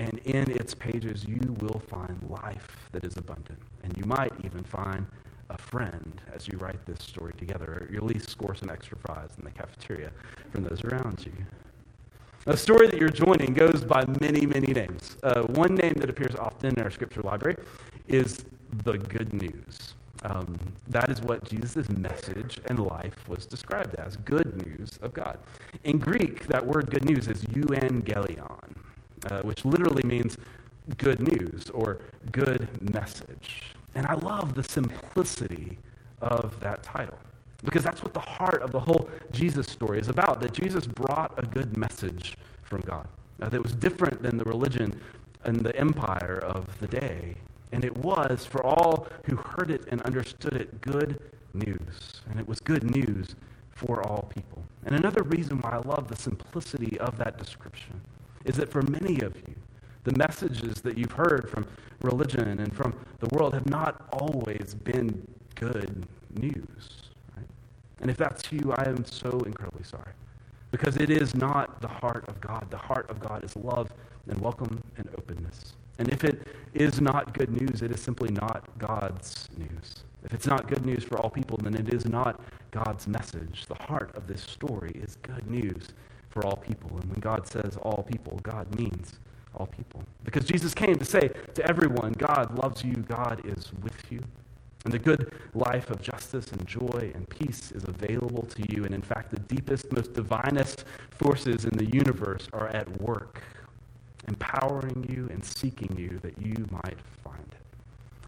And 0.00 0.18
in 0.20 0.50
its 0.52 0.74
pages, 0.74 1.26
you 1.26 1.54
will 1.60 1.78
find 1.78 2.18
life 2.30 2.88
that 2.92 3.04
is 3.04 3.18
abundant. 3.18 3.58
And 3.82 3.94
you 3.98 4.04
might 4.04 4.32
even 4.42 4.64
find 4.64 5.06
a 5.50 5.58
friend 5.58 6.18
as 6.34 6.48
you 6.48 6.56
write 6.56 6.86
this 6.86 7.00
story 7.02 7.34
together, 7.36 7.86
or 7.90 7.94
at 7.94 8.02
least 8.02 8.30
score 8.30 8.54
some 8.54 8.70
extra 8.70 8.96
fries 8.96 9.28
in 9.38 9.44
the 9.44 9.50
cafeteria 9.50 10.10
from 10.52 10.64
those 10.64 10.82
around 10.84 11.26
you. 11.26 11.32
The 12.46 12.56
story 12.56 12.86
that 12.86 12.98
you're 12.98 13.10
joining 13.10 13.52
goes 13.52 13.84
by 13.84 14.06
many, 14.22 14.46
many 14.46 14.72
names. 14.72 15.18
Uh, 15.22 15.42
one 15.42 15.74
name 15.74 15.92
that 15.98 16.08
appears 16.08 16.34
often 16.34 16.78
in 16.78 16.82
our 16.82 16.90
scripture 16.90 17.20
library 17.20 17.58
is 18.08 18.46
the 18.84 18.96
good 18.96 19.34
news. 19.34 19.96
Um, 20.22 20.58
that 20.88 21.10
is 21.10 21.20
what 21.20 21.44
Jesus' 21.44 21.90
message 21.90 22.58
and 22.66 22.78
life 22.78 23.28
was 23.28 23.44
described 23.44 23.96
as 23.96 24.16
good 24.16 24.66
news 24.66 24.98
of 25.02 25.12
God. 25.12 25.38
In 25.84 25.98
Greek, 25.98 26.46
that 26.46 26.64
word 26.66 26.90
good 26.90 27.04
news 27.04 27.28
is 27.28 27.44
euangelion 27.44 28.76
uh, 29.26 29.42
which 29.42 29.64
literally 29.64 30.02
means 30.04 30.36
good 30.98 31.20
news 31.20 31.70
or 31.70 32.00
good 32.32 32.68
message. 32.94 33.62
And 33.94 34.06
I 34.06 34.14
love 34.14 34.54
the 34.54 34.62
simplicity 34.62 35.78
of 36.20 36.58
that 36.60 36.82
title 36.82 37.18
because 37.64 37.82
that's 37.82 38.02
what 38.02 38.14
the 38.14 38.20
heart 38.20 38.62
of 38.62 38.72
the 38.72 38.80
whole 38.80 39.08
Jesus 39.32 39.66
story 39.66 39.98
is 39.98 40.08
about 40.08 40.40
that 40.40 40.52
Jesus 40.52 40.86
brought 40.86 41.34
a 41.36 41.46
good 41.46 41.76
message 41.76 42.36
from 42.62 42.80
God 42.82 43.06
uh, 43.42 43.48
that 43.48 43.62
was 43.62 43.72
different 43.72 44.22
than 44.22 44.38
the 44.38 44.44
religion 44.44 44.98
and 45.44 45.60
the 45.60 45.74
empire 45.76 46.40
of 46.42 46.78
the 46.80 46.86
day. 46.86 47.34
And 47.72 47.84
it 47.84 47.96
was, 47.98 48.44
for 48.44 48.64
all 48.64 49.06
who 49.24 49.36
heard 49.36 49.70
it 49.70 49.84
and 49.90 50.00
understood 50.02 50.54
it, 50.54 50.80
good 50.80 51.20
news. 51.54 52.22
And 52.28 52.40
it 52.40 52.46
was 52.46 52.60
good 52.60 52.90
news 52.90 53.36
for 53.70 54.06
all 54.06 54.30
people. 54.34 54.62
And 54.84 54.94
another 54.94 55.22
reason 55.22 55.60
why 55.60 55.70
I 55.70 55.78
love 55.78 56.08
the 56.08 56.16
simplicity 56.16 56.98
of 56.98 57.16
that 57.18 57.38
description 57.38 58.00
is 58.44 58.56
that 58.56 58.70
for 58.70 58.82
many 58.82 59.20
of 59.20 59.36
you, 59.36 59.54
the 60.04 60.16
messages 60.16 60.80
that 60.80 60.96
you've 60.96 61.12
heard 61.12 61.48
from 61.50 61.66
religion 62.00 62.60
and 62.60 62.74
from 62.74 62.94
the 63.18 63.28
world 63.34 63.54
have 63.54 63.68
not 63.68 64.08
always 64.12 64.74
been 64.74 65.26
good 65.54 66.06
news. 66.34 67.10
Right? 67.36 67.46
And 68.00 68.10
if 68.10 68.16
that's 68.16 68.50
you, 68.50 68.72
I 68.76 68.88
am 68.88 69.04
so 69.04 69.30
incredibly 69.40 69.84
sorry. 69.84 70.12
Because 70.70 70.96
it 70.96 71.10
is 71.10 71.34
not 71.34 71.80
the 71.80 71.88
heart 71.88 72.24
of 72.28 72.40
God. 72.40 72.66
The 72.70 72.78
heart 72.78 73.10
of 73.10 73.20
God 73.20 73.44
is 73.44 73.56
love 73.56 73.92
and 74.28 74.40
welcome 74.40 74.82
and 74.96 75.08
openness. 75.18 75.74
And 75.98 76.08
if 76.08 76.24
it 76.24 76.46
is 76.72 77.00
not 77.00 77.34
good 77.34 77.50
news, 77.50 77.82
it 77.82 77.90
is 77.90 78.00
simply 78.00 78.30
not 78.30 78.64
God's 78.78 79.48
news. 79.58 80.04
If 80.24 80.32
it's 80.32 80.46
not 80.46 80.66
good 80.66 80.86
news 80.86 81.04
for 81.04 81.18
all 81.18 81.28
people, 81.28 81.58
then 81.58 81.74
it 81.74 81.92
is 81.92 82.06
not 82.06 82.40
God's 82.70 83.06
message. 83.06 83.66
The 83.66 83.74
heart 83.74 84.14
of 84.14 84.26
this 84.26 84.42
story 84.42 84.92
is 84.94 85.16
good 85.16 85.50
news 85.50 85.88
for 86.30 86.46
all 86.46 86.56
people. 86.56 86.90
And 87.00 87.10
when 87.10 87.20
God 87.20 87.46
says 87.46 87.76
all 87.82 88.02
people, 88.02 88.40
God 88.42 88.74
means 88.78 89.18
all 89.54 89.66
people. 89.66 90.02
Because 90.24 90.44
Jesus 90.44 90.74
came 90.74 90.96
to 90.96 91.04
say 91.04 91.30
to 91.54 91.66
everyone, 91.66 92.12
God 92.12 92.56
loves 92.56 92.84
you, 92.84 92.94
God 92.94 93.42
is 93.44 93.72
with 93.82 94.10
you. 94.10 94.22
And 94.84 94.94
the 94.94 94.98
good 94.98 95.32
life 95.52 95.90
of 95.90 96.00
justice 96.00 96.52
and 96.52 96.66
joy 96.66 97.12
and 97.14 97.28
peace 97.28 97.70
is 97.72 97.84
available 97.84 98.44
to 98.44 98.74
you. 98.74 98.84
And 98.84 98.94
in 98.94 99.02
fact, 99.02 99.30
the 99.30 99.40
deepest, 99.40 99.92
most 99.92 100.14
divinest 100.14 100.84
forces 101.10 101.66
in 101.66 101.76
the 101.76 101.84
universe 101.84 102.48
are 102.54 102.68
at 102.68 103.00
work, 103.00 103.42
empowering 104.26 105.06
you 105.10 105.28
and 105.30 105.44
seeking 105.44 105.94
you 105.98 106.18
that 106.22 106.40
you 106.40 106.64
might 106.70 106.96
find 107.22 107.44
it. 107.52 107.60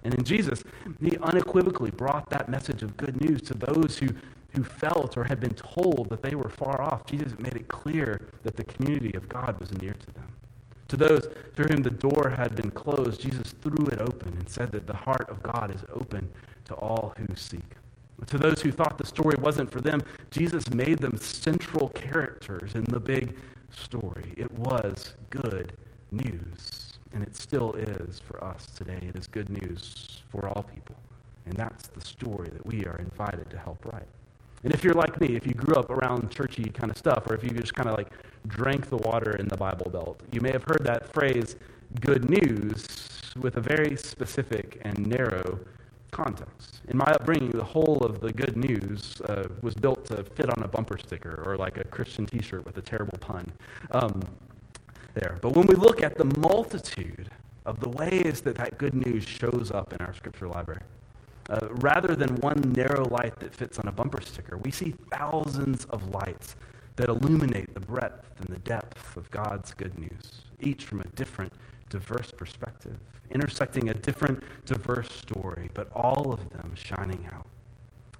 And 0.04 0.14
in 0.14 0.24
Jesus, 0.24 0.62
he 1.00 1.16
unequivocally 1.18 1.90
brought 1.90 2.28
that 2.30 2.48
message 2.48 2.82
of 2.82 2.96
good 2.96 3.20
news 3.22 3.40
to 3.42 3.54
those 3.54 3.96
who, 3.96 4.08
who 4.54 4.62
felt 4.62 5.16
or 5.16 5.24
had 5.24 5.40
been 5.40 5.54
told 5.54 6.08
that 6.10 6.22
they 6.22 6.34
were 6.34 6.48
far 6.48 6.80
off. 6.80 7.06
Jesus 7.06 7.38
made 7.38 7.54
it 7.54 7.68
clear 7.68 8.20
that 8.42 8.56
the 8.56 8.64
community 8.64 9.14
of 9.16 9.28
God 9.28 9.58
was 9.58 9.72
near 9.80 9.92
to 9.92 10.06
them. 10.12 10.28
To 10.88 10.96
those 10.96 11.26
for 11.54 11.62
whom 11.62 11.82
the 11.82 11.90
door 11.90 12.34
had 12.36 12.54
been 12.54 12.70
closed, 12.70 13.22
Jesus 13.22 13.54
threw 13.62 13.86
it 13.86 14.00
open 14.00 14.36
and 14.38 14.48
said 14.48 14.70
that 14.72 14.86
the 14.86 14.96
heart 14.96 15.28
of 15.30 15.42
God 15.42 15.74
is 15.74 15.82
open 15.94 16.28
to 16.66 16.74
all 16.74 17.14
who 17.16 17.34
seek. 17.34 17.64
To 18.26 18.38
those 18.38 18.60
who 18.60 18.70
thought 18.70 18.98
the 18.98 19.06
story 19.06 19.36
wasn't 19.40 19.70
for 19.70 19.80
them, 19.80 20.02
Jesus 20.30 20.70
made 20.70 20.98
them 20.98 21.16
central 21.16 21.88
characters 21.88 22.74
in 22.74 22.84
the 22.84 23.00
big 23.00 23.36
story. 23.70 24.34
It 24.36 24.50
was 24.52 25.14
good 25.30 25.72
news, 26.10 26.98
and 27.14 27.22
it 27.22 27.34
still 27.34 27.72
is 27.72 28.20
for 28.20 28.44
us 28.44 28.66
today. 28.76 28.98
It 29.02 29.16
is 29.16 29.26
good 29.26 29.48
news 29.48 30.22
for 30.30 30.46
all 30.48 30.62
people. 30.62 30.96
And 31.46 31.54
that's 31.54 31.88
the 31.88 32.00
story 32.00 32.50
that 32.50 32.64
we 32.64 32.84
are 32.84 32.98
invited 32.98 33.50
to 33.50 33.58
help 33.58 33.84
write. 33.86 34.06
And 34.64 34.72
if 34.72 34.84
you're 34.84 34.94
like 34.94 35.20
me, 35.20 35.34
if 35.34 35.46
you 35.46 35.54
grew 35.54 35.74
up 35.74 35.90
around 35.90 36.30
churchy 36.30 36.64
kind 36.64 36.90
of 36.90 36.96
stuff, 36.96 37.24
or 37.28 37.34
if 37.34 37.42
you 37.42 37.50
just 37.50 37.74
kind 37.74 37.88
of 37.88 37.96
like 37.96 38.08
drank 38.46 38.88
the 38.88 38.96
water 38.98 39.36
in 39.36 39.48
the 39.48 39.56
Bible 39.56 39.90
Belt, 39.90 40.20
you 40.30 40.40
may 40.40 40.52
have 40.52 40.64
heard 40.64 40.82
that 40.84 41.12
phrase, 41.12 41.56
good 42.00 42.30
news, 42.30 42.86
with 43.40 43.56
a 43.56 43.60
very 43.60 43.96
specific 43.96 44.80
and 44.82 45.06
narrow 45.06 45.58
context. 46.10 46.82
In 46.88 46.98
my 46.98 47.10
upbringing, 47.12 47.50
the 47.50 47.64
whole 47.64 47.98
of 48.04 48.20
the 48.20 48.32
good 48.32 48.56
news 48.56 49.20
uh, 49.22 49.48
was 49.62 49.74
built 49.74 50.04
to 50.06 50.22
fit 50.22 50.50
on 50.50 50.62
a 50.62 50.68
bumper 50.68 50.98
sticker 50.98 51.42
or 51.46 51.56
like 51.56 51.78
a 51.78 51.84
Christian 51.84 52.26
t 52.26 52.42
shirt 52.42 52.64
with 52.64 52.76
a 52.76 52.82
terrible 52.82 53.18
pun. 53.18 53.50
Um, 53.92 54.22
there. 55.14 55.38
But 55.40 55.54
when 55.54 55.66
we 55.66 55.74
look 55.74 56.02
at 56.02 56.16
the 56.16 56.24
multitude 56.38 57.30
of 57.66 57.80
the 57.80 57.88
ways 57.90 58.40
that 58.42 58.56
that 58.56 58.78
good 58.78 58.94
news 58.94 59.24
shows 59.24 59.70
up 59.70 59.92
in 59.92 60.00
our 60.04 60.14
scripture 60.14 60.48
library, 60.48 60.82
uh, 61.50 61.68
rather 61.70 62.14
than 62.14 62.36
one 62.36 62.60
narrow 62.76 63.04
light 63.08 63.38
that 63.40 63.54
fits 63.54 63.78
on 63.78 63.88
a 63.88 63.92
bumper 63.92 64.20
sticker, 64.20 64.56
we 64.58 64.70
see 64.70 64.94
thousands 65.10 65.84
of 65.86 66.14
lights 66.14 66.56
that 66.96 67.08
illuminate 67.08 67.72
the 67.74 67.80
breadth 67.80 68.30
and 68.38 68.48
the 68.48 68.60
depth 68.60 69.16
of 69.16 69.30
God's 69.30 69.74
good 69.74 69.98
news, 69.98 70.42
each 70.60 70.84
from 70.84 71.00
a 71.00 71.08
different, 71.08 71.52
diverse 71.88 72.30
perspective, 72.30 72.98
intersecting 73.30 73.88
a 73.88 73.94
different, 73.94 74.42
diverse 74.66 75.10
story, 75.10 75.70
but 75.74 75.90
all 75.94 76.32
of 76.32 76.50
them 76.50 76.72
shining 76.74 77.26
out. 77.32 77.46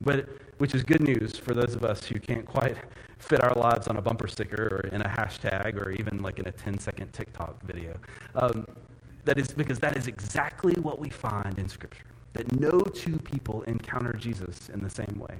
But 0.00 0.28
which 0.58 0.74
is 0.74 0.82
good 0.82 1.02
news 1.02 1.36
for 1.36 1.54
those 1.54 1.74
of 1.74 1.84
us 1.84 2.04
who 2.04 2.18
can't 2.18 2.46
quite 2.46 2.76
fit 3.18 3.40
our 3.42 3.54
lives 3.54 3.86
on 3.86 3.98
a 3.98 4.02
bumper 4.02 4.26
sticker 4.26 4.82
or 4.84 4.88
in 4.92 5.02
a 5.02 5.08
hashtag 5.08 5.76
or 5.76 5.90
even 5.92 6.22
like 6.22 6.40
in 6.40 6.46
a 6.48 6.52
10 6.52 6.78
second 6.78 7.12
TikTok 7.12 7.62
video. 7.62 7.94
Um, 8.34 8.66
that 9.24 9.38
is 9.38 9.52
because 9.52 9.78
that 9.78 9.96
is 9.96 10.08
exactly 10.08 10.74
what 10.74 10.98
we 10.98 11.08
find 11.08 11.56
in 11.58 11.68
Scripture 11.68 12.11
that 12.32 12.60
no 12.60 12.80
two 12.80 13.18
people 13.18 13.62
encounter 13.62 14.12
Jesus 14.12 14.68
in 14.68 14.80
the 14.80 14.90
same 14.90 15.18
way. 15.18 15.36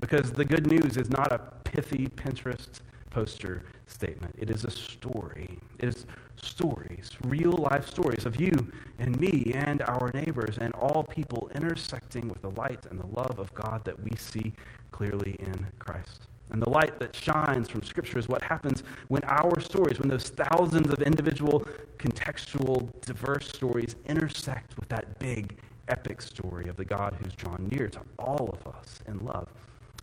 Because 0.00 0.30
the 0.30 0.44
good 0.44 0.66
news 0.66 0.96
is 0.96 1.10
not 1.10 1.32
a 1.32 1.38
pithy 1.64 2.08
Pinterest 2.08 2.80
poster 3.10 3.62
statement, 3.86 4.34
it 4.38 4.50
is 4.50 4.64
a 4.64 4.70
story. 4.70 5.58
It 5.78 5.88
is 5.88 6.06
stories, 6.36 7.10
real 7.24 7.52
life 7.52 7.88
stories 7.88 8.26
of 8.26 8.38
you 8.38 8.52
and 8.98 9.18
me 9.18 9.52
and 9.54 9.82
our 9.82 10.10
neighbors 10.12 10.58
and 10.58 10.72
all 10.74 11.02
people 11.02 11.50
intersecting 11.54 12.28
with 12.28 12.42
the 12.42 12.50
light 12.50 12.84
and 12.90 13.00
the 13.00 13.06
love 13.06 13.38
of 13.38 13.52
God 13.54 13.84
that 13.84 13.98
we 14.02 14.14
see 14.16 14.52
clearly 14.90 15.36
in 15.38 15.66
Christ. 15.78 16.28
And 16.50 16.62
the 16.62 16.70
light 16.70 17.00
that 17.00 17.14
shines 17.14 17.68
from 17.68 17.82
Scripture 17.82 18.18
is 18.18 18.28
what 18.28 18.42
happens 18.42 18.84
when 19.08 19.24
our 19.24 19.58
stories, 19.60 19.98
when 19.98 20.08
those 20.08 20.28
thousands 20.28 20.90
of 20.92 21.02
individual, 21.02 21.66
contextual, 21.98 22.88
diverse 23.00 23.48
stories 23.48 23.96
intersect 24.06 24.76
with 24.78 24.88
that 24.90 25.18
big 25.18 25.56
epic 25.88 26.20
story 26.22 26.68
of 26.68 26.76
the 26.76 26.84
God 26.84 27.16
who's 27.20 27.34
drawn 27.34 27.68
near 27.70 27.88
to 27.88 28.00
all 28.18 28.50
of 28.52 28.74
us 28.74 29.00
in 29.06 29.24
love. 29.24 29.48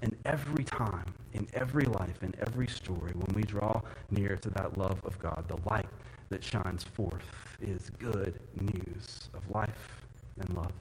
And 0.01 0.15
every 0.25 0.63
time, 0.63 1.13
in 1.33 1.47
every 1.53 1.85
life, 1.85 2.23
in 2.23 2.33
every 2.39 2.67
story, 2.67 3.11
when 3.13 3.35
we 3.35 3.43
draw 3.43 3.81
near 4.11 4.35
to 4.37 4.49
that 4.51 4.77
love 4.77 4.99
of 5.05 5.17
God, 5.19 5.45
the 5.47 5.57
light 5.69 5.87
that 6.29 6.43
shines 6.43 6.83
forth 6.83 7.55
is 7.61 7.89
good 7.99 8.39
news 8.59 9.29
of 9.33 9.49
life 9.49 10.05
and 10.39 10.55
love. 10.55 10.71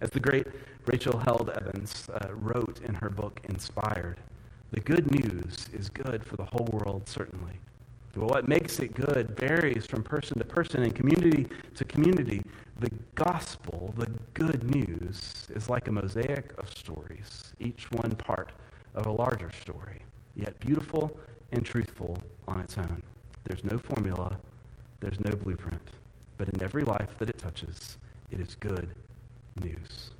As 0.00 0.10
the 0.10 0.20
great 0.20 0.46
Rachel 0.86 1.18
Held 1.18 1.50
Evans 1.50 2.08
uh, 2.08 2.28
wrote 2.32 2.80
in 2.84 2.94
her 2.94 3.10
book, 3.10 3.40
Inspired, 3.44 4.16
the 4.70 4.80
good 4.80 5.10
news 5.10 5.68
is 5.72 5.90
good 5.90 6.24
for 6.24 6.36
the 6.36 6.44
whole 6.44 6.68
world, 6.72 7.06
certainly. 7.06 7.60
But 8.12 8.24
what 8.24 8.46
makes 8.48 8.78
it 8.78 8.94
good 8.94 9.36
varies 9.38 9.86
from 9.86 10.02
person 10.02 10.38
to 10.38 10.44
person 10.44 10.82
and 10.82 10.94
community 10.94 11.46
to 11.74 11.84
community. 11.84 12.42
The 12.78 12.90
gospel, 13.14 13.94
the 13.96 14.10
good 14.34 14.64
news, 14.74 15.46
is 15.54 15.68
like 15.68 15.88
a 15.88 15.92
mosaic 15.92 16.52
of 16.58 16.68
stories, 16.76 17.52
each 17.58 17.90
one 17.92 18.10
part 18.16 18.50
of 18.94 19.06
a 19.06 19.10
larger 19.10 19.50
story, 19.60 20.02
yet 20.34 20.58
beautiful 20.60 21.16
and 21.52 21.64
truthful 21.64 22.18
on 22.48 22.60
its 22.60 22.76
own. 22.76 23.02
There's 23.44 23.64
no 23.64 23.78
formula, 23.78 24.36
there's 25.00 25.20
no 25.20 25.34
blueprint, 25.36 25.82
but 26.38 26.48
in 26.48 26.62
every 26.62 26.82
life 26.82 27.18
that 27.18 27.30
it 27.30 27.38
touches, 27.38 27.98
it 28.30 28.40
is 28.40 28.56
good 28.56 28.88
news. 29.60 30.10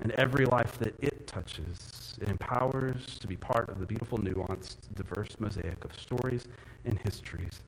And 0.00 0.12
every 0.12 0.46
life 0.46 0.78
that 0.78 0.94
it 1.00 1.11
touches, 1.26 2.14
it 2.20 2.28
empowers 2.28 3.18
to 3.18 3.26
be 3.26 3.36
part 3.36 3.68
of 3.68 3.78
the 3.78 3.86
beautiful, 3.86 4.18
nuanced, 4.18 4.76
diverse 4.94 5.36
mosaic 5.38 5.84
of 5.84 5.98
stories 5.98 6.46
and 6.84 6.98
histories 6.98 7.60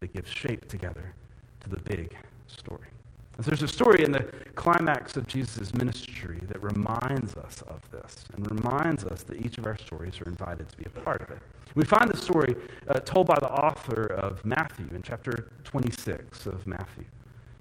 that 0.00 0.12
give 0.12 0.28
shape 0.28 0.68
together 0.68 1.14
to 1.60 1.70
the 1.70 1.80
big 1.80 2.16
story. 2.46 2.88
And 3.36 3.44
there's 3.44 3.62
a 3.62 3.68
story 3.68 4.04
in 4.04 4.12
the 4.12 4.24
climax 4.54 5.16
of 5.16 5.26
Jesus' 5.26 5.74
ministry 5.74 6.40
that 6.48 6.62
reminds 6.62 7.34
us 7.36 7.62
of 7.62 7.80
this 7.90 8.24
and 8.34 8.48
reminds 8.50 9.04
us 9.04 9.24
that 9.24 9.44
each 9.44 9.58
of 9.58 9.66
our 9.66 9.76
stories 9.76 10.20
are 10.20 10.28
invited 10.28 10.68
to 10.68 10.76
be 10.76 10.84
a 10.84 11.00
part 11.00 11.20
of 11.20 11.30
it. 11.30 11.38
We 11.74 11.84
find 11.84 12.08
the 12.08 12.16
story 12.16 12.54
uh, 12.86 13.00
told 13.00 13.26
by 13.26 13.36
the 13.40 13.50
author 13.50 14.06
of 14.06 14.44
Matthew 14.44 14.86
in 14.94 15.02
chapter 15.02 15.50
26 15.64 16.46
of 16.46 16.64
Matthew. 16.66 17.04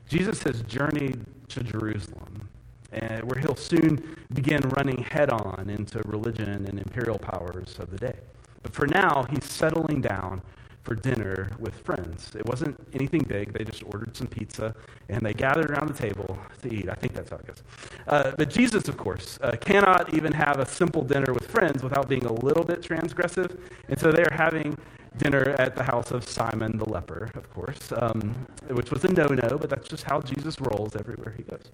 Jesus 0.07 0.43
has 0.43 0.61
journeyed 0.63 1.25
to 1.49 1.63
Jerusalem, 1.63 2.47
and 2.93 3.23
where 3.23 3.39
he'll 3.39 3.55
soon 3.55 4.15
begin 4.33 4.61
running 4.77 5.03
head 5.03 5.29
on 5.29 5.69
into 5.69 6.01
religion 6.05 6.49
and 6.49 6.79
imperial 6.79 7.19
powers 7.19 7.77
of 7.79 7.89
the 7.91 7.97
day. 7.97 8.15
But 8.61 8.73
for 8.73 8.87
now, 8.87 9.25
he's 9.29 9.45
settling 9.45 10.01
down 10.01 10.41
for 10.83 10.95
dinner 10.95 11.51
with 11.59 11.75
friends. 11.75 12.31
It 12.35 12.45
wasn't 12.45 12.77
anything 12.93 13.23
big. 13.23 13.53
They 13.53 13.63
just 13.63 13.83
ordered 13.85 14.15
some 14.15 14.27
pizza 14.27 14.75
and 15.09 15.21
they 15.21 15.33
gathered 15.33 15.71
around 15.71 15.87
the 15.87 15.93
table 15.93 16.37
to 16.61 16.73
eat. 16.73 16.89
I 16.89 16.95
think 16.95 17.13
that's 17.13 17.29
how 17.29 17.37
it 17.37 17.47
goes. 17.47 17.63
Uh, 18.07 18.31
but 18.37 18.49
Jesus, 18.49 18.87
of 18.89 18.97
course, 18.97 19.39
uh, 19.41 19.55
cannot 19.61 20.13
even 20.13 20.33
have 20.33 20.59
a 20.59 20.65
simple 20.65 21.03
dinner 21.03 21.33
with 21.33 21.49
friends 21.49 21.83
without 21.83 22.09
being 22.09 22.25
a 22.25 22.33
little 22.33 22.63
bit 22.63 22.81
transgressive. 22.81 23.57
And 23.87 23.97
so 23.97 24.11
they're 24.11 24.33
having 24.33 24.77
dinner 25.17 25.55
at 25.59 25.75
the 25.75 25.83
house 25.83 26.11
of 26.11 26.27
Simon 26.27 26.77
the 26.77 26.89
leper, 26.89 27.29
of 27.35 27.49
course, 27.53 27.93
um, 27.97 28.35
which 28.69 28.91
was 28.91 29.05
a 29.05 29.07
no 29.09 29.27
no, 29.27 29.57
but 29.57 29.69
that's 29.69 29.87
just 29.87 30.03
how 30.03 30.19
Jesus 30.21 30.59
rolls 30.59 30.95
everywhere 30.95 31.33
he 31.37 31.43
goes. 31.43 31.71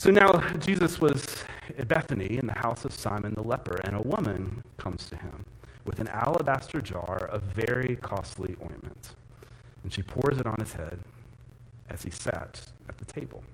So 0.00 0.10
now 0.10 0.40
Jesus 0.60 0.98
was 0.98 1.44
at 1.76 1.86
Bethany 1.86 2.38
in 2.38 2.46
the 2.46 2.58
house 2.58 2.86
of 2.86 2.94
Simon 2.94 3.34
the 3.34 3.42
leper, 3.42 3.82
and 3.84 3.94
a 3.94 4.00
woman 4.00 4.64
comes 4.78 5.04
to 5.10 5.16
him 5.16 5.44
with 5.84 6.00
an 6.00 6.08
alabaster 6.08 6.80
jar 6.80 7.28
of 7.30 7.42
very 7.42 7.96
costly 7.96 8.56
ointment. 8.62 9.10
And 9.82 9.92
she 9.92 10.00
pours 10.02 10.38
it 10.38 10.46
on 10.46 10.56
his 10.58 10.72
head 10.72 11.00
as 11.90 12.02
he 12.02 12.08
sat 12.08 12.62
at 12.88 12.96
the 12.96 13.04
table. 13.04 13.44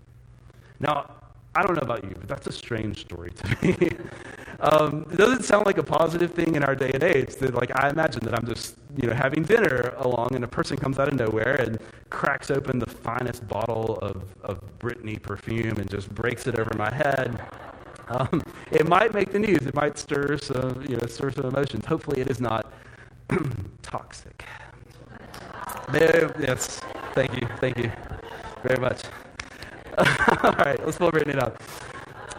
Now, 0.79 1.11
I 1.57 1.63
don't 1.63 1.75
know 1.75 1.83
about 1.83 2.05
you, 2.05 2.15
but 2.19 2.29
that's 2.29 2.47
a 2.47 2.53
strange 2.53 3.01
story 3.01 3.31
to 3.31 3.57
me. 3.63 3.91
um, 4.61 5.07
it 5.11 5.17
doesn't 5.17 5.45
sound 5.45 5.65
like 5.65 5.79
a 5.79 5.83
positive 5.83 6.33
thing 6.33 6.55
in 6.55 6.63
our 6.63 6.75
day 6.75 6.91
and 6.93 7.03
age. 7.03 7.35
That, 7.37 7.55
like, 7.55 7.71
I 7.75 7.89
imagine 7.89 8.21
that 8.25 8.39
I'm 8.39 8.47
just 8.47 8.77
you 9.01 9.09
know, 9.09 9.15
having 9.15 9.43
dinner 9.43 9.95
along, 9.99 10.35
and 10.35 10.45
a 10.45 10.49
person 10.49 10.77
comes 10.77 10.99
out 10.99 11.09
of 11.09 11.15
nowhere 11.15 11.57
and 11.57 11.79
cracks 12.11 12.51
open 12.51 12.79
the 12.79 12.87
finest 12.87 13.49
bottle 13.49 13.99
of, 14.03 14.23
of 14.43 14.61
Britney 14.79 15.21
perfume 15.21 15.79
and 15.79 15.89
just 15.91 16.15
breaks 16.15 16.47
it 16.47 16.59
over 16.59 16.73
my 16.77 16.93
head. 16.93 17.41
Um, 18.09 18.43
it 18.71 18.87
might 18.87 19.15
make 19.15 19.33
the 19.33 19.39
news. 19.39 19.67
It 19.67 19.75
might 19.75 19.99
stir 19.99 20.37
some, 20.39 20.83
you 20.89 20.97
know, 20.97 21.07
stir 21.07 21.31
some 21.33 21.47
emotions. 21.47 21.87
Hopefully, 21.87 22.21
it 22.21 22.31
is 22.31 22.41
not 22.41 22.73
toxic. 23.83 24.45
There, 25.91 26.35
yes. 26.39 26.81
Thank 27.15 27.41
you. 27.41 27.49
Thank 27.61 27.79
you 27.79 27.91
very 28.63 28.81
much. 28.81 29.03
All 30.43 30.53
right, 30.53 30.79
let's 30.85 30.99
pull 30.99 31.11
Britney 31.11 31.41
up. 31.41 31.63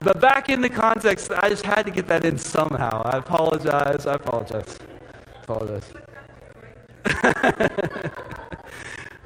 But 0.04 0.22
back 0.22 0.50
in 0.50 0.62
the 0.62 0.70
context, 0.70 1.32
I 1.32 1.50
just 1.50 1.66
had 1.66 1.84
to 1.84 1.92
get 1.92 2.08
that 2.08 2.24
in 2.24 2.38
somehow. 2.38 3.02
I 3.04 3.18
apologize. 3.18 4.06
I 4.06 4.14
apologize. 4.14 4.78
Apologize. 5.44 5.92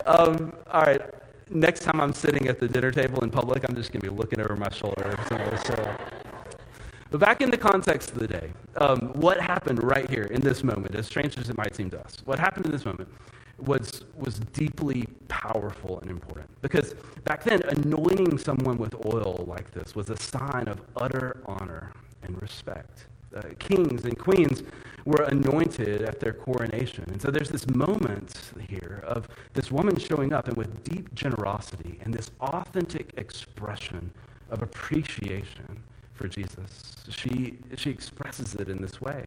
um, 0.05 0.53
all 0.71 0.81
right. 0.81 1.01
Next 1.49 1.81
time 1.81 1.99
I'm 1.99 2.13
sitting 2.13 2.47
at 2.47 2.59
the 2.59 2.69
dinner 2.69 2.91
table 2.91 3.21
in 3.23 3.31
public, 3.31 3.67
I'm 3.67 3.75
just 3.75 3.91
going 3.91 4.01
to 4.01 4.09
be 4.11 4.15
looking 4.15 4.39
over 4.39 4.55
my 4.55 4.69
shoulder. 4.69 5.17
So, 5.65 5.97
but 7.09 7.19
back 7.19 7.41
in 7.41 7.51
the 7.51 7.57
context 7.57 8.11
of 8.11 8.19
the 8.19 8.27
day, 8.27 8.53
um, 8.77 9.11
what 9.15 9.41
happened 9.41 9.83
right 9.83 10.09
here 10.09 10.23
in 10.23 10.39
this 10.39 10.63
moment, 10.63 10.95
as 10.95 11.05
strange 11.05 11.37
as 11.37 11.49
it 11.49 11.57
might 11.57 11.75
seem 11.75 11.89
to 11.89 11.99
us, 11.99 12.17
what 12.23 12.39
happened 12.39 12.67
in 12.67 12.71
this 12.71 12.85
moment 12.85 13.09
was, 13.61 14.03
was 14.17 14.39
deeply 14.39 15.07
powerful 15.27 15.99
and 15.99 16.09
important. 16.09 16.49
Because 16.61 16.93
back 17.23 17.43
then, 17.43 17.61
anointing 17.63 18.37
someone 18.37 18.77
with 18.77 18.93
oil 19.05 19.45
like 19.47 19.71
this 19.71 19.95
was 19.95 20.09
a 20.09 20.17
sign 20.17 20.67
of 20.67 20.81
utter 20.97 21.41
honor 21.45 21.93
and 22.23 22.41
respect. 22.41 23.07
Uh, 23.35 23.43
kings 23.59 24.03
and 24.03 24.17
queens 24.19 24.63
were 25.05 25.23
anointed 25.23 26.01
at 26.01 26.19
their 26.19 26.33
coronation. 26.33 27.05
And 27.07 27.21
so 27.21 27.31
there's 27.31 27.49
this 27.49 27.67
moment 27.69 28.51
here 28.67 29.01
of 29.05 29.27
this 29.53 29.71
woman 29.71 29.97
showing 29.97 30.33
up 30.33 30.47
and 30.47 30.57
with 30.57 30.83
deep 30.83 31.13
generosity 31.15 31.97
and 32.03 32.13
this 32.13 32.31
authentic 32.41 33.13
expression 33.17 34.11
of 34.49 34.61
appreciation 34.61 35.81
for 36.13 36.27
Jesus. 36.27 36.95
She, 37.09 37.57
she 37.77 37.89
expresses 37.89 38.53
it 38.55 38.69
in 38.69 38.81
this 38.81 38.99
way 39.01 39.25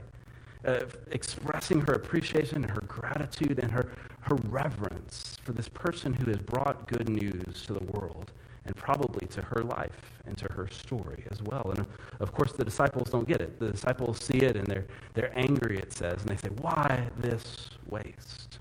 uh, 0.65 0.85
expressing 1.11 1.81
her 1.83 1.95
appreciation 1.95 2.63
and 2.63 2.71
her 2.71 2.83
gratitude 2.87 3.59
and 3.59 3.71
her, 3.71 3.93
her 4.21 4.37
reverence 4.49 5.39
for 5.43 5.53
this 5.53 5.69
person 5.69 6.13
who 6.13 6.31
has 6.31 6.39
brought 6.39 6.87
good 6.89 7.09
news 7.09 7.65
to 7.67 7.75
the 7.75 7.85
world 7.93 8.33
and 8.67 8.75
probably 8.77 9.27
to 9.27 9.43
her 9.43 9.63
life 9.63 10.21
and 10.27 10.37
to 10.39 10.51
her 10.53 10.69
story 10.69 11.25
as 11.31 11.43
well. 11.43 11.73
And 11.77 11.87
of 12.21 12.33
course, 12.33 12.53
the 12.53 12.65
disciples 12.65 13.11
don't 13.11 13.29
get 13.29 13.41
it. 13.41 13.59
The 13.59 13.71
disciples 13.73 14.23
see 14.25 14.39
it 14.39 14.57
and 14.57 14.67
they're, 14.67 14.87
they're 15.13 15.33
angry, 15.39 15.79
it 15.79 15.93
says, 15.93 16.23
and 16.23 16.29
they 16.29 16.37
say, 16.37 16.49
Why 16.61 17.09
this 17.19 17.71
waste? 17.91 18.59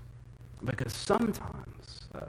Because 0.62 0.94
sometimes, 0.94 2.08
uh, 2.14 2.26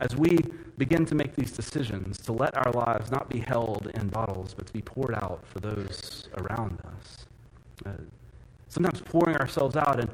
as 0.00 0.16
we 0.16 0.38
begin 0.78 1.04
to 1.06 1.14
make 1.14 1.34
these 1.36 1.52
decisions 1.52 2.18
to 2.18 2.32
let 2.32 2.56
our 2.56 2.72
lives 2.72 3.10
not 3.10 3.28
be 3.28 3.38
held 3.38 3.90
in 3.94 4.08
bottles, 4.08 4.54
but 4.54 4.66
to 4.66 4.72
be 4.72 4.82
poured 4.82 5.14
out 5.14 5.44
for 5.46 5.60
those 5.60 6.28
around 6.38 6.78
us, 6.96 7.26
uh, 7.86 7.90
sometimes 8.72 9.02
pouring 9.02 9.36
ourselves 9.36 9.76
out 9.76 10.00
and, 10.00 10.10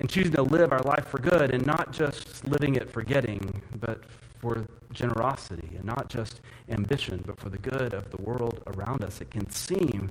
and 0.00 0.08
choosing 0.08 0.32
to 0.32 0.42
live 0.42 0.72
our 0.72 0.80
life 0.80 1.06
for 1.06 1.18
good 1.18 1.54
and 1.54 1.66
not 1.66 1.92
just 1.92 2.46
living 2.48 2.74
it 2.74 2.90
for 2.90 3.02
getting, 3.02 3.60
but 3.80 4.02
for 4.38 4.66
generosity 4.92 5.68
and 5.76 5.84
not 5.84 6.08
just 6.08 6.40
ambition, 6.70 7.22
but 7.26 7.38
for 7.38 7.50
the 7.50 7.58
good 7.58 7.92
of 7.92 8.10
the 8.10 8.16
world 8.22 8.62
around 8.68 9.04
us. 9.04 9.20
It 9.20 9.30
can 9.30 9.50
seem 9.50 10.10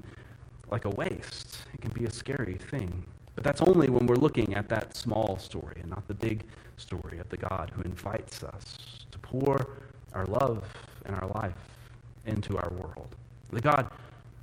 like 0.69 0.85
a 0.85 0.89
waste, 0.89 1.57
it 1.73 1.81
can 1.81 1.91
be 1.91 2.05
a 2.05 2.11
scary 2.11 2.55
thing. 2.69 3.03
But 3.33 3.43
that's 3.43 3.61
only 3.61 3.89
when 3.89 4.05
we're 4.05 4.15
looking 4.15 4.53
at 4.53 4.69
that 4.69 4.95
small 4.95 5.39
story 5.39 5.77
and 5.81 5.89
not 5.89 6.07
the 6.07 6.13
big 6.13 6.43
story 6.77 7.17
of 7.17 7.29
the 7.29 7.37
God 7.37 7.71
who 7.73 7.81
invites 7.81 8.43
us 8.43 8.77
to 9.09 9.17
pour 9.19 9.69
our 10.13 10.25
love 10.25 10.63
and 11.05 11.15
our 11.15 11.27
life 11.29 11.53
into 12.25 12.57
our 12.57 12.71
world. 12.73 13.15
The 13.51 13.61
God 13.61 13.89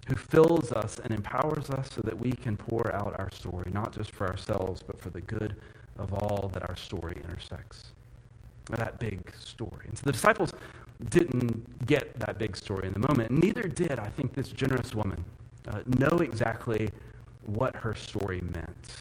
who 0.07 0.17
fills 0.17 0.73
us 0.73 0.99
and 1.03 1.13
empowers 1.13 1.71
us 1.71 1.89
so 1.95 2.03
that 2.03 2.19
we 2.19 2.33
can 2.33 2.57
pour 2.57 2.95
out 2.95 3.15
our 3.19 3.31
story, 3.31 3.71
not 3.73 3.95
just 3.95 4.11
for 4.11 4.27
ourselves, 4.27 4.83
but 4.83 5.01
for 5.01 5.11
the 5.11 5.21
good 5.23 5.57
of 5.99 6.13
all 6.13 6.51
that 6.53 6.69
our 6.69 6.77
story 6.77 7.17
intersects. 7.25 7.93
That 8.71 8.99
big 8.99 9.33
story. 9.39 9.87
And 9.89 9.97
so 9.97 10.03
the 10.05 10.13
disciples 10.13 10.53
didn't 11.11 11.87
get 11.87 12.19
that 12.21 12.39
big 12.39 12.57
story 12.57 12.87
in 12.87 12.93
the 12.93 13.07
moment. 13.07 13.31
Neither 13.31 13.63
did, 13.63 13.99
I 13.99 14.09
think, 14.09 14.35
this 14.35 14.49
generous 14.49 14.95
woman 14.95 15.25
uh, 15.69 15.81
know 15.99 16.19
exactly 16.19 16.91
what 17.47 17.77
her 17.77 17.95
story 17.95 18.41
meant 18.41 18.97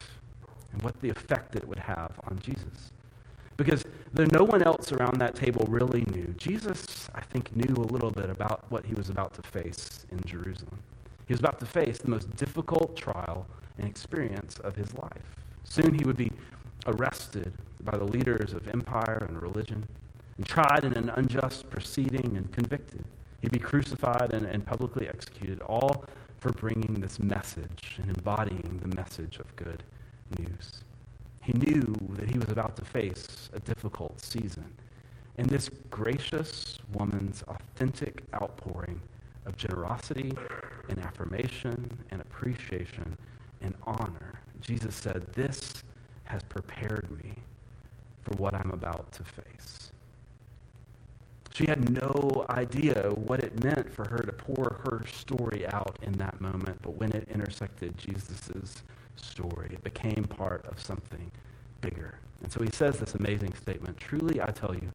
and 0.72 0.82
what 0.82 1.00
the 1.02 1.10
effect 1.10 1.54
that 1.54 1.64
it 1.64 1.70
would 1.70 1.80
have 1.80 2.20
on 2.26 2.40
Jesus. 2.40 2.92
Because 3.58 3.86
though 4.14 4.26
no 4.26 4.44
one 4.44 4.64
else 4.64 4.92
around 4.92 5.20
that 5.20 5.36
table 5.36 5.66
really 5.70 6.06
knew, 6.12 6.34
Jesus, 6.38 7.10
I 7.14 7.22
think, 7.22 7.56
knew 7.56 7.76
a 7.76 7.92
little 7.92 8.12
bit 8.12 8.30
about 8.30 8.66
what 8.70 8.86
he 8.86 8.94
was 8.96 9.10
about 9.10 9.34
to 9.36 9.42
face 9.44 10.06
in 10.12 10.20
Jerusalem. 10.26 10.80
He 11.28 11.34
was 11.34 11.40
about 11.40 11.60
to 11.60 11.66
face 11.66 12.00
the 12.00 12.10
most 12.10 12.36
difficult 12.36 12.98
trial 12.98 13.46
and 13.78 13.88
experience 13.88 14.58
of 14.60 14.76
his 14.76 14.94
life. 14.98 15.36
Soon 15.64 15.94
he 15.94 16.04
would 16.04 16.18
be 16.18 16.32
arrested 16.86 17.54
by 17.82 17.98
the 17.98 18.04
leaders 18.04 18.54
of 18.54 18.68
empire 18.68 19.26
and 19.28 19.42
religion 19.42 19.88
and 20.38 20.46
tried 20.46 20.84
in 20.84 20.94
an 20.94 21.10
unjust 21.10 21.70
proceeding 21.70 22.36
and 22.38 22.52
convicted. 22.52 23.06
He'd 23.42 23.52
be 23.52 23.60
crucified 23.60 24.34
and, 24.34 24.46
and 24.46 24.66
publicly 24.66 25.08
executed, 25.08 25.62
all 25.62 26.06
for 26.40 26.52
bringing 26.52 26.96
this 26.96 27.20
message 27.20 28.00
and 28.02 28.10
embodying 28.10 28.80
the 28.82 28.96
message 28.96 29.38
of 29.38 29.56
good 29.56 29.84
news. 30.38 30.84
He 31.44 31.54
knew 31.54 31.94
that 32.12 32.30
he 32.30 32.40
was 32.40 32.50
about 32.50 32.78
to 32.78 32.86
face 32.86 33.50
a 33.54 33.60
difficult 33.60 34.22
season. 34.22 34.74
And 35.38 35.50
this 35.50 35.70
gracious 35.90 36.80
woman's 36.94 37.44
authentic 37.48 38.24
outpouring 38.34 39.02
of 39.46 39.58
generosity 39.58 40.32
and 40.88 41.00
affirmation 41.00 42.00
and 42.12 42.22
appreciation 42.22 43.18
and 43.62 43.76
honor. 43.84 44.40
Jesus 44.62 44.96
said, 44.96 45.34
This 45.34 45.84
has 46.24 46.44
prepared 46.44 47.10
me 47.24 47.34
for 48.22 48.36
what 48.38 48.54
I'm 48.54 48.72
about 48.72 49.12
to 49.14 49.24
face. 49.24 49.92
She 51.54 51.66
had 51.66 51.90
no 51.90 52.46
idea 52.50 53.12
what 53.12 53.42
it 53.42 53.64
meant 53.64 53.92
for 53.94 54.08
her 54.08 54.20
to 54.20 54.32
pour 54.32 54.80
her 54.86 55.04
story 55.12 55.68
out 55.68 56.00
in 56.02 56.14
that 56.14 56.40
moment, 56.40 56.80
but 56.82 56.96
when 56.96 57.12
it 57.12 57.28
intersected 57.30 57.98
Jesus' 57.98 58.82
story, 59.16 59.70
it 59.72 59.84
became 59.84 60.24
part 60.26 60.66
of 60.66 60.80
something 60.82 61.32
bigger. 61.82 62.16
And 62.42 62.52
so 62.52 62.62
he 62.62 62.70
says 62.72 63.00
this 63.00 63.16
amazing 63.16 63.54
statement 63.54 63.98
Truly, 63.98 64.42
I 64.42 64.48
tell 64.52 64.74
you, 64.74 64.92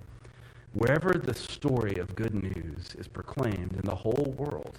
Wherever 0.75 1.15
the 1.15 1.35
story 1.35 1.97
of 1.97 2.15
good 2.15 2.35
news 2.35 2.95
is 2.99 3.09
proclaimed 3.09 3.73
in 3.73 3.83
the 3.83 3.95
whole 3.95 4.35
world, 4.37 4.79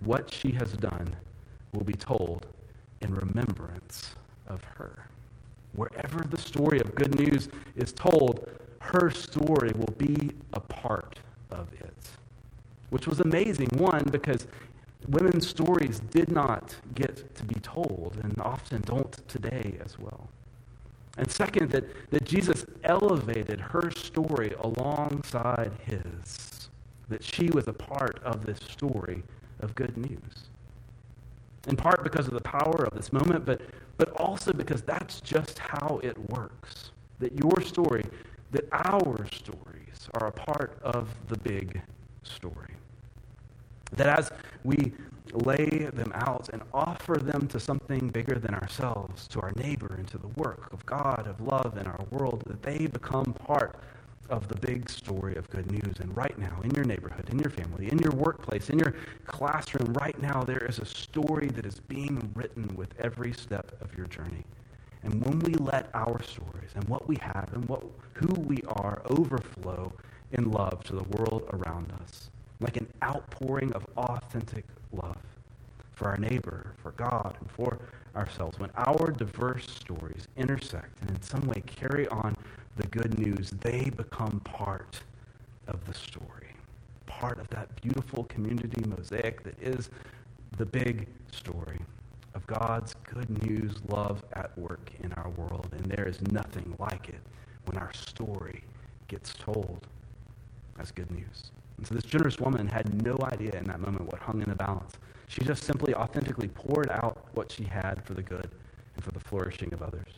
what 0.00 0.32
she 0.32 0.52
has 0.52 0.72
done 0.72 1.14
will 1.72 1.84
be 1.84 1.92
told 1.92 2.46
in 3.02 3.14
remembrance 3.14 4.14
of 4.48 4.64
her. 4.64 5.06
Wherever 5.74 6.24
the 6.24 6.38
story 6.38 6.80
of 6.80 6.94
good 6.94 7.14
news 7.18 7.48
is 7.76 7.92
told, 7.92 8.48
her 8.80 9.10
story 9.10 9.72
will 9.76 9.94
be 9.98 10.32
a 10.54 10.60
part 10.60 11.20
of 11.50 11.68
it. 11.74 11.94
Which 12.88 13.06
was 13.06 13.20
amazing, 13.20 13.68
one, 13.74 14.04
because 14.10 14.46
women's 15.08 15.48
stories 15.48 16.00
did 16.00 16.30
not 16.30 16.74
get 16.94 17.34
to 17.36 17.44
be 17.44 17.58
told 17.60 18.18
and 18.22 18.34
often 18.40 18.82
don't 18.82 19.28
today 19.28 19.78
as 19.84 19.98
well. 19.98 20.28
And 21.16 21.30
second, 21.30 21.70
that, 21.70 21.84
that 22.10 22.24
Jesus 22.24 22.64
elevated 22.84 23.60
her 23.60 23.90
story 23.90 24.54
alongside 24.60 25.72
his, 25.84 26.68
that 27.08 27.22
she 27.22 27.50
was 27.50 27.66
a 27.68 27.72
part 27.72 28.20
of 28.22 28.46
this 28.46 28.58
story 28.70 29.22
of 29.60 29.74
good 29.74 29.96
news. 29.96 30.48
In 31.68 31.76
part 31.76 32.02
because 32.02 32.26
of 32.26 32.34
the 32.34 32.40
power 32.40 32.84
of 32.84 32.94
this 32.94 33.12
moment, 33.12 33.44
but, 33.44 33.60
but 33.98 34.10
also 34.12 34.52
because 34.52 34.82
that's 34.82 35.20
just 35.20 35.58
how 35.58 36.00
it 36.02 36.16
works. 36.30 36.92
That 37.18 37.32
your 37.38 37.60
story, 37.60 38.04
that 38.52 38.66
our 38.72 39.26
stories 39.32 40.08
are 40.14 40.28
a 40.28 40.32
part 40.32 40.78
of 40.82 41.08
the 41.28 41.36
big 41.36 41.82
story. 42.22 42.74
That 43.92 44.18
as 44.18 44.30
we 44.64 44.92
lay 45.32 45.88
them 45.92 46.12
out 46.14 46.48
and 46.52 46.62
offer 46.74 47.14
them 47.14 47.46
to 47.48 47.60
something 47.60 48.08
bigger 48.08 48.38
than 48.38 48.54
ourselves, 48.54 49.28
to 49.28 49.40
our 49.40 49.52
neighbor, 49.56 49.94
and 49.96 50.08
to 50.08 50.18
the 50.18 50.28
work 50.28 50.72
of 50.72 50.84
God, 50.86 51.26
of 51.26 51.40
love 51.40 51.76
in 51.76 51.86
our 51.86 52.04
world, 52.10 52.42
that 52.46 52.62
they 52.62 52.86
become 52.86 53.32
part 53.32 53.76
of 54.28 54.46
the 54.48 54.54
big 54.54 54.88
story 54.88 55.34
of 55.36 55.50
good 55.50 55.70
news. 55.70 55.98
And 56.00 56.16
right 56.16 56.36
now, 56.38 56.60
in 56.62 56.70
your 56.70 56.84
neighborhood, 56.84 57.28
in 57.30 57.38
your 57.38 57.50
family, 57.50 57.90
in 57.90 57.98
your 57.98 58.12
workplace, 58.12 58.70
in 58.70 58.78
your 58.78 58.94
classroom, 59.26 59.92
right 59.94 60.20
now, 60.22 60.42
there 60.42 60.64
is 60.68 60.78
a 60.78 60.86
story 60.86 61.48
that 61.48 61.66
is 61.66 61.80
being 61.80 62.30
written 62.34 62.68
with 62.76 62.94
every 63.00 63.32
step 63.32 63.72
of 63.80 63.96
your 63.96 64.06
journey. 64.06 64.44
And 65.02 65.24
when 65.24 65.38
we 65.40 65.54
let 65.54 65.90
our 65.94 66.22
stories 66.22 66.70
and 66.74 66.84
what 66.84 67.08
we 67.08 67.16
have 67.16 67.50
and 67.52 67.66
what, 67.68 67.82
who 68.14 68.32
we 68.34 68.62
are 68.68 69.02
overflow 69.06 69.92
in 70.32 70.50
love 70.50 70.84
to 70.84 70.94
the 70.94 71.04
world 71.04 71.48
around 71.52 71.92
us, 72.02 72.29
like 72.60 72.76
an 72.76 72.86
outpouring 73.02 73.72
of 73.72 73.86
authentic 73.96 74.64
love 74.92 75.16
for 75.94 76.08
our 76.08 76.16
neighbor, 76.16 76.72
for 76.82 76.92
God, 76.92 77.36
and 77.40 77.50
for 77.50 77.78
ourselves, 78.16 78.58
when 78.58 78.70
our 78.76 79.10
diverse 79.10 79.66
stories 79.70 80.28
intersect 80.36 81.00
and 81.02 81.10
in 81.10 81.22
some 81.22 81.46
way 81.46 81.62
carry 81.66 82.08
on 82.08 82.36
the 82.76 82.86
good 82.88 83.18
news, 83.18 83.50
they 83.60 83.90
become 83.90 84.40
part 84.40 85.00
of 85.68 85.84
the 85.86 85.94
story, 85.94 86.54
part 87.06 87.38
of 87.38 87.48
that 87.50 87.80
beautiful 87.80 88.24
community 88.24 88.82
mosaic 88.88 89.42
that 89.42 89.60
is 89.62 89.90
the 90.56 90.66
big 90.66 91.06
story 91.30 91.80
of 92.34 92.46
God's 92.46 92.94
good 93.12 93.42
news 93.46 93.74
love 93.88 94.22
at 94.32 94.56
work 94.56 94.90
in 95.02 95.12
our 95.14 95.28
world. 95.30 95.68
And 95.72 95.84
there 95.86 96.06
is 96.06 96.20
nothing 96.32 96.74
like 96.78 97.08
it 97.08 97.20
when 97.66 97.76
our 97.76 97.92
story 97.92 98.64
gets 99.08 99.34
told 99.34 99.86
as 100.78 100.90
good 100.90 101.10
news. 101.10 101.50
And 101.80 101.86
so 101.86 101.94
this 101.94 102.04
generous 102.04 102.38
woman 102.38 102.66
had 102.66 103.02
no 103.02 103.16
idea 103.22 103.52
in 103.56 103.64
that 103.64 103.80
moment 103.80 104.04
what 104.04 104.20
hung 104.20 104.42
in 104.42 104.50
the 104.50 104.54
balance. 104.54 104.98
She 105.28 105.42
just 105.42 105.64
simply 105.64 105.94
authentically 105.94 106.48
poured 106.48 106.90
out 106.90 107.24
what 107.32 107.50
she 107.50 107.64
had 107.64 108.04
for 108.04 108.12
the 108.12 108.20
good 108.20 108.50
and 108.94 109.02
for 109.02 109.12
the 109.12 109.18
flourishing 109.18 109.72
of 109.72 109.80
others. 109.80 110.12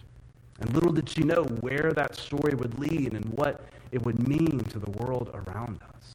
And 0.59 0.75
little 0.75 0.91
did 0.91 1.09
she 1.09 1.23
know 1.23 1.45
where 1.61 1.93
that 1.95 2.17
story 2.17 2.57
would 2.57 2.81
lead 2.81 3.15
and 3.15 3.25
what 3.27 3.65
it 3.93 4.05
would 4.05 4.27
mean 4.27 4.59
to 4.59 4.81
the 4.81 4.91
world 4.91 5.31
around 5.35 5.79
us. 5.95 6.15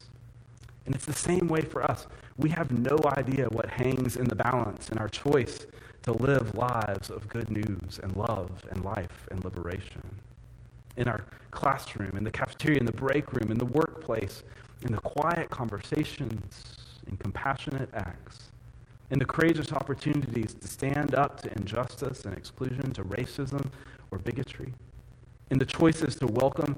And 0.84 0.94
it's 0.94 1.06
the 1.06 1.14
same 1.14 1.48
way 1.48 1.62
for 1.62 1.82
us. 1.82 2.06
We 2.36 2.50
have 2.50 2.70
no 2.70 2.98
idea 3.16 3.46
what 3.46 3.70
hangs 3.70 4.16
in 4.16 4.26
the 4.26 4.36
balance 4.36 4.90
in 4.90 4.98
our 4.98 5.08
choice 5.08 5.66
to 6.02 6.12
live 6.12 6.54
lives 6.54 7.08
of 7.08 7.26
good 7.26 7.48
news 7.48 8.00
and 8.02 8.14
love 8.16 8.50
and 8.70 8.84
life 8.84 9.26
and 9.30 9.42
liberation. 9.42 10.02
In 10.98 11.08
our 11.08 11.24
classroom, 11.52 12.18
in 12.18 12.24
the 12.24 12.30
cafeteria, 12.30 12.80
in 12.80 12.86
the 12.86 12.92
break 12.92 13.32
room, 13.32 13.50
in 13.50 13.56
the 13.56 13.64
workplace, 13.64 14.42
in 14.82 14.92
the 14.92 15.00
quiet 15.00 15.50
conversations, 15.50 16.76
in 17.06 17.16
compassionate 17.16 17.88
acts, 17.94 18.50
in 19.10 19.18
the 19.18 19.24
courageous 19.24 19.72
opportunities 19.72 20.54
to 20.54 20.68
stand 20.68 21.14
up 21.14 21.40
to 21.40 21.52
injustice 21.52 22.24
and 22.24 22.36
exclusion, 22.36 22.92
to 22.92 23.04
racism 23.04 23.70
or 24.10 24.18
bigotry, 24.18 24.72
in 25.50 25.58
the 25.58 25.66
choices 25.66 26.16
to 26.16 26.26
welcome 26.26 26.76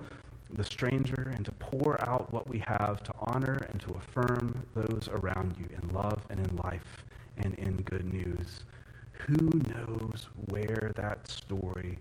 the 0.52 0.64
stranger 0.64 1.32
and 1.34 1.44
to 1.44 1.52
pour 1.52 2.00
out 2.08 2.32
what 2.32 2.48
we 2.48 2.58
have 2.58 3.02
to 3.02 3.12
honor 3.20 3.58
and 3.70 3.80
to 3.80 3.92
affirm 3.92 4.66
those 4.74 5.08
around 5.12 5.54
you 5.58 5.68
in 5.80 5.88
love 5.94 6.24
and 6.30 6.40
in 6.40 6.56
life 6.56 7.04
and 7.38 7.54
in 7.54 7.76
good 7.82 8.12
news. 8.12 8.64
Who 9.12 9.50
knows 9.68 10.28
where 10.48 10.92
that 10.96 11.28
story 11.28 11.98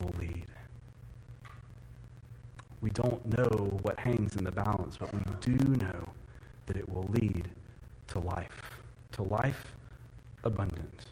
will 0.00 0.14
lead? 0.18 0.46
We 2.84 2.90
don't 2.90 3.24
know 3.38 3.78
what 3.80 3.98
hangs 3.98 4.36
in 4.36 4.44
the 4.44 4.52
balance, 4.52 4.98
but 4.98 5.10
we 5.14 5.22
do 5.40 5.56
know 5.56 6.06
that 6.66 6.76
it 6.76 6.86
will 6.86 7.08
lead 7.12 7.48
to 8.08 8.18
life, 8.18 8.78
to 9.12 9.22
life 9.22 9.72
abundant, 10.42 11.06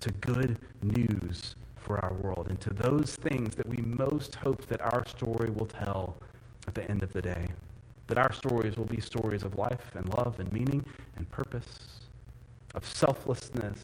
to 0.00 0.10
good 0.10 0.58
news 0.80 1.54
for 1.76 2.02
our 2.02 2.14
world, 2.14 2.46
and 2.48 2.58
to 2.62 2.70
those 2.70 3.14
things 3.14 3.54
that 3.56 3.68
we 3.68 3.76
most 3.82 4.36
hope 4.36 4.64
that 4.68 4.80
our 4.80 5.06
story 5.06 5.50
will 5.50 5.66
tell 5.66 6.16
at 6.66 6.74
the 6.74 6.90
end 6.90 7.02
of 7.02 7.12
the 7.12 7.20
day. 7.20 7.46
That 8.06 8.16
our 8.16 8.32
stories 8.32 8.78
will 8.78 8.86
be 8.86 9.02
stories 9.02 9.42
of 9.42 9.58
life 9.58 9.90
and 9.94 10.08
love 10.14 10.40
and 10.40 10.50
meaning 10.50 10.82
and 11.16 11.30
purpose, 11.30 12.08
of 12.74 12.86
selflessness, 12.86 13.80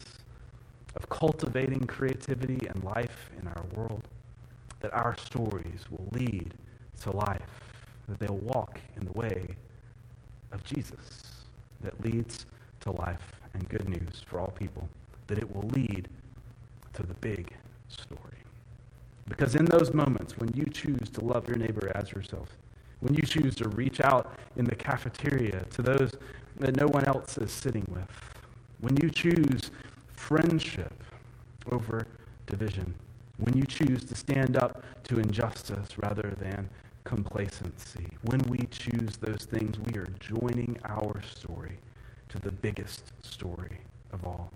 of 0.95 1.07
cultivating 1.09 1.85
creativity 1.85 2.65
and 2.65 2.83
life 2.83 3.29
in 3.39 3.47
our 3.49 3.65
world. 3.75 4.07
That 4.79 4.95
our 4.95 5.15
stories 5.15 5.85
will 5.91 6.07
lead 6.11 6.55
to 6.99 7.11
life, 7.11 7.41
that 8.07 8.19
they'll 8.19 8.37
walk 8.37 8.79
in 8.97 9.05
the 9.05 9.11
way 9.13 9.55
of 10.51 10.63
Jesus 10.63 11.43
that 11.81 11.99
leads 12.03 12.45
to 12.81 12.91
life 12.91 13.33
and 13.53 13.67
good 13.69 13.87
news 13.87 14.23
for 14.25 14.39
all 14.39 14.51
people, 14.51 14.87
that 15.27 15.37
it 15.37 15.55
will 15.55 15.67
lead 15.69 16.07
to 16.93 17.03
the 17.03 17.13
big 17.15 17.53
story. 17.87 18.19
Because 19.27 19.55
in 19.55 19.65
those 19.65 19.93
moments 19.93 20.37
when 20.37 20.49
you 20.53 20.65
choose 20.65 21.09
to 21.11 21.23
love 21.23 21.47
your 21.47 21.57
neighbor 21.57 21.91
as 21.95 22.11
yourself, 22.11 22.57
when 22.99 23.13
you 23.13 23.21
choose 23.21 23.55
to 23.55 23.69
reach 23.69 24.01
out 24.01 24.33
in 24.57 24.65
the 24.65 24.75
cafeteria 24.75 25.63
to 25.71 25.81
those 25.81 26.13
that 26.57 26.75
no 26.75 26.87
one 26.87 27.05
else 27.05 27.37
is 27.37 27.51
sitting 27.51 27.85
with, 27.89 28.09
when 28.81 28.97
you 28.97 29.09
choose 29.09 29.71
friendship 30.13 31.03
over 31.71 32.07
division, 32.47 32.93
when 33.37 33.55
you 33.55 33.63
choose 33.63 34.03
to 34.03 34.15
stand 34.15 34.57
up 34.57 34.83
to 35.03 35.19
injustice 35.19 35.97
rather 35.97 36.35
than 36.39 36.69
complacency. 37.09 38.05
When 38.21 38.39
we 38.41 38.67
choose 38.69 39.17
those 39.17 39.43
things, 39.45 39.79
we 39.79 39.99
are 39.99 40.07
joining 40.19 40.77
our 40.85 41.19
story 41.23 41.79
to 42.29 42.37
the 42.37 42.51
biggest 42.51 43.11
story 43.25 43.79
of 44.13 44.27
all. 44.27 44.51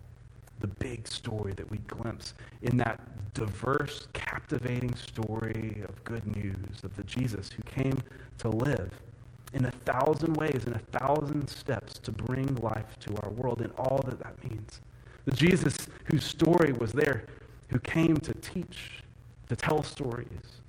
The 0.60 0.68
big 0.68 1.08
story 1.08 1.54
that 1.54 1.70
we 1.72 1.80
glimpse 1.80 2.36
in 2.62 2.78
that 2.78 3.00
diverse, 3.34 4.08
captivating 4.14 4.94
story 4.94 5.82
of 5.90 6.04
good 6.04 6.28
news 6.38 6.84
of 6.84 6.96
the 6.96 7.04
Jesus 7.06 7.50
who 7.50 7.64
came 7.64 7.98
to 8.38 8.50
live 8.50 8.92
in 9.54 9.66
a 9.66 9.72
thousand 9.72 10.36
ways, 10.36 10.66
in 10.68 10.74
a 10.74 11.00
thousand 11.00 11.48
steps 11.48 11.98
to 12.00 12.12
bring 12.12 12.56
life 12.58 13.00
to 13.00 13.16
our 13.24 13.32
world 13.32 13.62
and 13.62 13.74
all 13.80 14.04
that 14.06 14.20
that 14.20 14.36
means. 14.48 14.80
The 15.26 15.32
Jesus 15.32 15.76
whose 16.06 16.24
story 16.24 16.72
was 16.74 16.92
there, 16.92 17.26
who 17.70 17.80
came 17.80 18.18
to 18.18 18.34
teach, 18.36 19.04
to 19.50 19.56
tell 19.56 19.82
stories, 19.82 20.62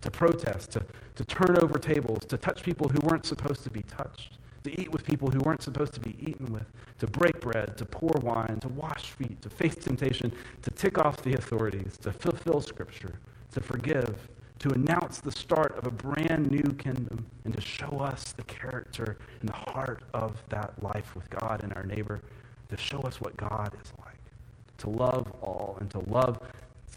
to 0.00 0.10
protest, 0.10 0.72
to, 0.72 0.84
to 1.16 1.24
turn 1.24 1.58
over 1.58 1.78
tables, 1.78 2.24
to 2.26 2.36
touch 2.36 2.62
people 2.62 2.88
who 2.88 3.00
weren't 3.06 3.26
supposed 3.26 3.64
to 3.64 3.70
be 3.70 3.82
touched, 3.82 4.38
to 4.64 4.80
eat 4.80 4.90
with 4.90 5.04
people 5.04 5.30
who 5.30 5.40
weren't 5.40 5.62
supposed 5.62 5.94
to 5.94 6.00
be 6.00 6.16
eaten 6.20 6.52
with, 6.52 6.66
to 6.98 7.06
break 7.06 7.40
bread, 7.40 7.76
to 7.76 7.84
pour 7.84 8.20
wine, 8.22 8.58
to 8.60 8.68
wash 8.68 9.10
feet, 9.12 9.40
to 9.42 9.50
face 9.50 9.74
temptation, 9.74 10.32
to 10.62 10.70
tick 10.70 10.98
off 10.98 11.22
the 11.22 11.34
authorities, 11.34 11.96
to 11.98 12.12
fulfill 12.12 12.60
Scripture, 12.60 13.18
to 13.52 13.60
forgive, 13.60 14.28
to 14.58 14.70
announce 14.70 15.20
the 15.20 15.30
start 15.30 15.76
of 15.78 15.86
a 15.86 15.90
brand 15.90 16.50
new 16.50 16.74
kingdom, 16.74 17.24
and 17.44 17.54
to 17.54 17.60
show 17.60 17.98
us 18.00 18.32
the 18.32 18.42
character 18.44 19.18
and 19.40 19.48
the 19.48 19.52
heart 19.72 20.02
of 20.14 20.42
that 20.48 20.80
life 20.82 21.14
with 21.14 21.30
God 21.30 21.62
and 21.62 21.72
our 21.74 21.84
neighbor, 21.84 22.20
to 22.68 22.76
show 22.76 23.00
us 23.00 23.20
what 23.20 23.36
God 23.36 23.74
is 23.82 23.92
like, 23.98 24.18
to 24.78 24.90
love 24.90 25.32
all 25.40 25.76
and 25.80 25.90
to 25.90 26.00
love 26.00 26.40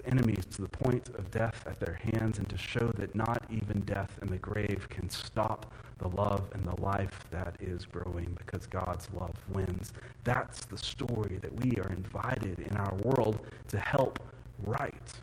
enemies 0.05 0.45
to 0.51 0.61
the 0.61 0.69
point 0.69 1.09
of 1.09 1.29
death 1.31 1.63
at 1.67 1.79
their 1.79 1.95
hands 1.95 2.37
and 2.37 2.47
to 2.49 2.57
show 2.57 2.87
that 2.97 3.15
not 3.15 3.43
even 3.49 3.81
death 3.81 4.17
and 4.21 4.29
the 4.29 4.37
grave 4.37 4.87
can 4.89 5.09
stop 5.09 5.71
the 5.97 6.07
love 6.07 6.49
and 6.53 6.65
the 6.65 6.81
life 6.81 7.25
that 7.31 7.55
is 7.59 7.85
growing 7.85 8.35
because 8.37 8.65
God's 8.67 9.07
love 9.13 9.35
wins. 9.49 9.93
That's 10.23 10.65
the 10.65 10.77
story 10.77 11.37
that 11.41 11.53
we 11.63 11.77
are 11.77 11.89
invited 11.89 12.59
in 12.59 12.75
our 12.77 12.93
world 13.03 13.39
to 13.69 13.79
help 13.79 14.19
write. 14.63 15.13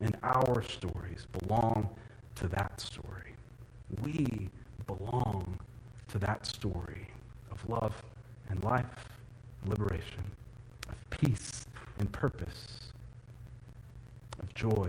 And 0.00 0.16
our 0.22 0.62
stories 0.62 1.26
belong 1.38 1.88
to 2.36 2.48
that 2.48 2.80
story. 2.80 3.34
We 4.02 4.50
belong 4.86 5.58
to 6.08 6.18
that 6.18 6.46
story 6.46 7.08
of 7.50 7.68
love 7.68 8.02
and 8.48 8.62
life, 8.64 9.08
liberation, 9.66 10.24
of 10.88 11.10
peace 11.10 11.66
and 11.98 12.10
purpose 12.10 12.83
joy 14.54 14.88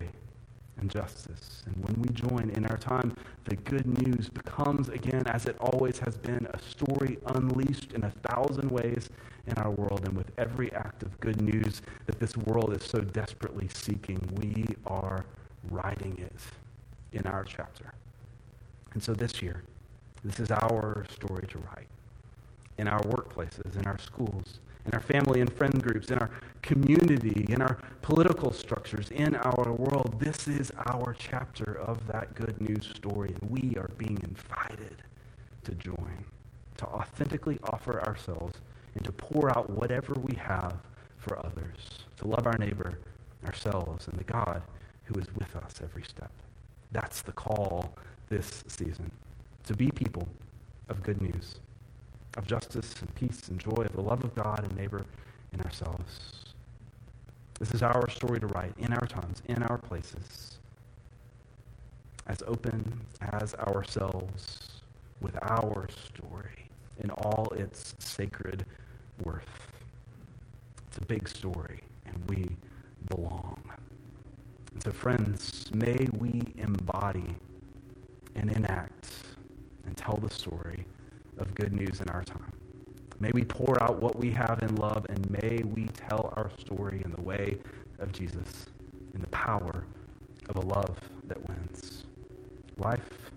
and 0.77 0.89
justice. 0.89 1.63
And 1.65 1.75
when 1.85 2.01
we 2.01 2.09
join 2.09 2.49
in 2.51 2.65
our 2.65 2.77
time, 2.77 3.15
the 3.45 3.55
good 3.55 3.85
news 4.05 4.29
becomes 4.29 4.89
again, 4.89 5.23
as 5.27 5.45
it 5.45 5.55
always 5.59 5.99
has 5.99 6.17
been, 6.17 6.47
a 6.53 6.59
story 6.59 7.17
unleashed 7.27 7.93
in 7.93 8.03
a 8.03 8.11
thousand 8.27 8.69
ways 8.69 9.09
in 9.47 9.53
our 9.57 9.71
world. 9.71 10.01
And 10.05 10.15
with 10.15 10.31
every 10.37 10.71
act 10.73 11.03
of 11.03 11.19
good 11.19 11.41
news 11.41 11.81
that 12.05 12.19
this 12.19 12.35
world 12.35 12.75
is 12.75 12.83
so 12.83 13.01
desperately 13.01 13.69
seeking, 13.73 14.19
we 14.41 14.65
are 14.85 15.25
writing 15.69 16.17
it 16.19 16.33
in 17.13 17.25
our 17.27 17.43
chapter. 17.43 17.93
And 18.93 19.01
so 19.01 19.13
this 19.13 19.41
year, 19.41 19.63
this 20.23 20.39
is 20.39 20.51
our 20.51 21.05
story 21.09 21.47
to 21.47 21.59
write 21.59 21.87
in 22.77 22.87
our 22.87 23.01
workplaces, 23.03 23.77
in 23.77 23.85
our 23.85 23.97
schools, 23.97 24.59
in 24.85 24.93
our 24.93 25.01
family 25.01 25.41
and 25.41 25.51
friend 25.51 25.81
groups, 25.81 26.09
in 26.09 26.17
our 26.17 26.29
community, 26.61 27.45
in 27.49 27.61
our 27.61 27.77
political 28.01 28.51
structures, 28.51 29.09
in 29.11 29.35
our 29.35 29.73
world. 29.73 30.19
This 30.19 30.47
is 30.47 30.71
our 30.87 31.15
chapter 31.17 31.79
of 31.79 32.05
that 32.07 32.35
good 32.35 32.59
news 32.61 32.91
story, 32.95 33.35
and 33.39 33.49
we 33.49 33.75
are 33.77 33.89
being 33.97 34.19
invited 34.23 34.97
to 35.63 35.71
join, 35.73 36.23
to 36.77 36.85
authentically 36.85 37.59
offer 37.63 38.01
ourselves, 38.01 38.59
and 38.93 39.03
to 39.03 39.11
pour 39.11 39.49
out 39.57 39.69
whatever 39.69 40.13
we 40.13 40.35
have 40.35 40.77
for 41.17 41.39
others, 41.39 42.05
to 42.17 42.27
love 42.27 42.45
our 42.45 42.57
neighbor, 42.57 42.99
ourselves, 43.45 44.07
and 44.07 44.17
the 44.17 44.23
God 44.23 44.61
who 45.05 45.19
is 45.19 45.27
with 45.35 45.55
us 45.55 45.81
every 45.83 46.03
step. 46.03 46.31
That's 46.91 47.21
the 47.21 47.31
call 47.31 47.95
this 48.29 48.63
season, 48.67 49.11
to 49.65 49.75
be 49.75 49.89
people 49.91 50.27
of 50.89 51.01
good 51.01 51.21
news 51.21 51.59
of 52.35 52.45
justice 52.47 52.93
and 53.01 53.13
peace 53.15 53.47
and 53.49 53.59
joy, 53.59 53.83
of 53.85 53.93
the 53.93 54.01
love 54.01 54.23
of 54.23 54.35
God 54.35 54.63
and 54.63 54.75
neighbor 54.75 55.05
and 55.53 55.61
ourselves. 55.63 56.53
This 57.59 57.73
is 57.73 57.81
our 57.81 58.09
story 58.09 58.39
to 58.39 58.47
write 58.47 58.73
in 58.77 58.93
our 58.93 59.07
times, 59.07 59.41
in 59.47 59.63
our 59.63 59.77
places, 59.77 60.59
as 62.27 62.43
open 62.47 63.01
as 63.21 63.55
ourselves 63.55 64.81
with 65.21 65.37
our 65.41 65.87
story 66.07 66.69
in 66.99 67.09
all 67.11 67.51
its 67.55 67.95
sacred 67.99 68.65
worth. 69.23 69.47
It's 70.87 70.97
a 70.97 71.05
big 71.05 71.27
story, 71.27 71.81
and 72.05 72.17
we 72.29 72.49
belong. 73.09 73.61
And 74.73 74.83
so, 74.83 74.91
friends, 74.91 75.69
may 75.73 76.07
we 76.17 76.41
embody 76.57 77.35
and 78.35 78.51
enact 78.51 79.09
and 79.85 79.95
tell 79.95 80.17
the 80.17 80.29
story 80.29 80.85
of 81.37 81.53
good 81.55 81.73
news 81.73 82.01
in 82.01 82.09
our 82.09 82.23
time. 82.23 82.51
May 83.19 83.31
we 83.33 83.43
pour 83.43 83.81
out 83.81 84.01
what 84.01 84.17
we 84.17 84.31
have 84.31 84.59
in 84.61 84.75
love, 84.75 85.05
and 85.09 85.29
may 85.29 85.61
we 85.63 85.85
tell 85.87 86.33
our 86.35 86.51
story 86.59 87.01
in 87.03 87.11
the 87.11 87.21
way 87.21 87.57
of 87.99 88.11
Jesus, 88.11 88.67
in 89.13 89.21
the 89.21 89.27
power 89.27 89.85
of 90.49 90.57
a 90.57 90.61
love 90.61 90.97
that 91.27 91.47
wins. 91.47 92.03
Life, 92.77 93.31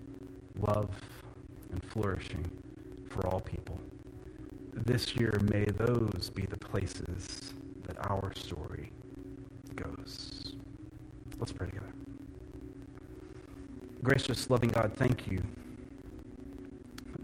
love, 0.61 0.91
and 1.71 1.83
flourishing 1.85 2.45
for 3.09 3.27
all 3.27 3.41
people. 3.41 3.79
This 4.73 5.15
year, 5.17 5.39
may 5.51 5.65
those 5.65 6.31
be 6.35 6.43
the 6.43 6.57
places 6.57 7.55
that 7.85 7.97
our 8.11 8.33
story 8.35 8.91
goes. 9.77 10.55
Let's 11.39 11.53
pray 11.53 11.69
together. 11.69 11.93
Gracious, 14.03 14.51
loving 14.51 14.71
God, 14.71 14.93
thank 14.97 15.31
you 15.31 15.43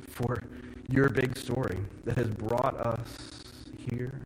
for 0.09 0.43
your 0.89 1.09
big 1.09 1.37
story 1.37 1.79
that 2.05 2.17
has 2.17 2.29
brought 2.29 2.77
us 2.77 3.09
here. 3.77 4.21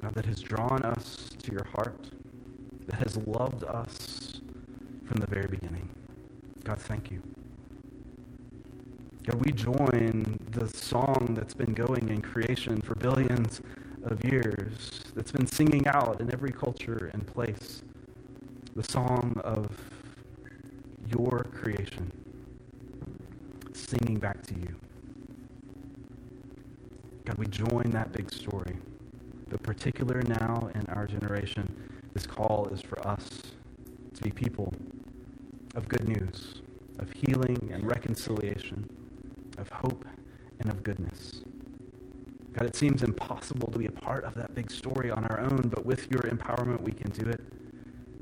God, 0.00 0.14
that 0.14 0.26
has 0.26 0.40
drawn 0.40 0.82
us 0.82 1.30
to 1.42 1.52
your 1.52 1.64
heart, 1.64 2.10
that 2.86 2.96
has 2.96 3.16
loved 3.16 3.64
us 3.64 4.40
from 5.06 5.20
the 5.20 5.26
very 5.26 5.46
beginning. 5.46 5.88
God, 6.64 6.78
thank 6.78 7.10
you. 7.10 7.22
God, 9.24 9.44
we 9.44 9.52
join 9.52 10.38
the 10.50 10.68
song 10.68 11.34
that's 11.38 11.54
been 11.54 11.72
going 11.74 12.08
in 12.08 12.20
creation 12.20 12.80
for 12.80 12.96
billions 12.96 13.60
of 14.04 14.24
years, 14.24 15.02
that's 15.14 15.30
been 15.30 15.46
singing 15.46 15.86
out 15.86 16.20
in 16.20 16.32
every 16.32 16.50
culture 16.50 17.10
and 17.12 17.24
place, 17.26 17.82
the 18.74 18.82
song 18.82 19.40
of 19.44 19.70
your 21.08 21.46
creation, 21.52 22.10
singing 23.82 24.18
back 24.18 24.42
to 24.46 24.54
you. 24.54 24.74
God, 27.24 27.38
we 27.38 27.46
join 27.46 27.90
that 27.92 28.12
big 28.12 28.32
story. 28.32 28.76
But 29.48 29.62
particular 29.62 30.22
now 30.22 30.70
in 30.74 30.86
our 30.86 31.06
generation, 31.06 31.72
this 32.14 32.26
call 32.26 32.68
is 32.72 32.80
for 32.80 33.06
us 33.06 33.28
to 34.14 34.22
be 34.22 34.30
people 34.30 34.74
of 35.74 35.88
good 35.88 36.08
news, 36.08 36.62
of 36.98 37.10
healing 37.12 37.70
and 37.72 37.86
reconciliation 37.86 38.88
of 39.58 39.68
hope 39.70 40.04
and 40.60 40.70
of 40.70 40.82
goodness. 40.82 41.42
God, 42.52 42.66
it 42.66 42.76
seems 42.76 43.02
impossible 43.02 43.70
to 43.72 43.78
be 43.78 43.86
a 43.86 43.90
part 43.90 44.24
of 44.24 44.34
that 44.34 44.54
big 44.54 44.70
story 44.70 45.10
on 45.10 45.24
our 45.26 45.40
own, 45.40 45.70
but 45.74 45.86
with 45.86 46.10
your 46.10 46.22
empowerment, 46.22 46.82
we 46.82 46.92
can 46.92 47.10
do 47.10 47.28
it 47.28 47.40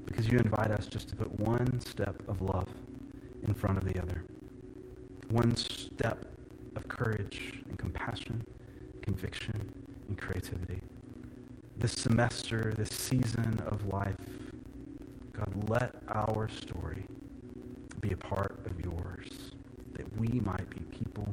because 0.06 0.28
you 0.28 0.38
invite 0.38 0.70
us 0.70 0.86
just 0.86 1.08
to 1.08 1.16
put 1.16 1.38
one 1.40 1.80
step 1.80 2.22
of 2.28 2.40
love 2.40 2.68
in 3.42 3.54
front 3.54 3.78
of 3.78 3.84
the 3.84 4.00
other, 4.00 4.24
one 5.30 5.54
step 5.54 6.26
of 6.74 6.88
courage 6.88 7.62
and 7.68 7.78
compassion, 7.78 8.44
conviction 9.00 9.72
and 10.08 10.18
creativity. 10.18 10.80
This 11.76 11.92
semester, 11.92 12.74
this 12.76 12.90
season 12.90 13.60
of 13.66 13.86
life, 13.86 14.16
God, 15.32 15.70
let 15.70 15.94
our 16.08 16.48
story 16.48 17.04
be 18.00 18.12
a 18.12 18.16
part 18.16 18.58
of 18.66 18.80
yours 18.80 19.52
that 19.94 20.18
we 20.18 20.40
might 20.40 20.68
be 20.68 20.80
people 20.98 21.32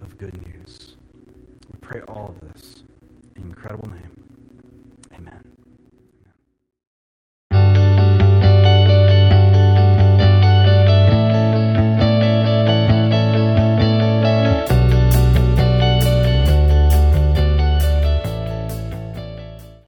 of 0.00 0.16
good 0.18 0.40
news. 0.46 0.96
We 1.72 1.78
pray 1.80 2.00
all 2.02 2.28
of 2.28 2.48
this 2.48 2.84
in 3.34 3.42
incredible 3.42 3.90
name. 3.90 4.21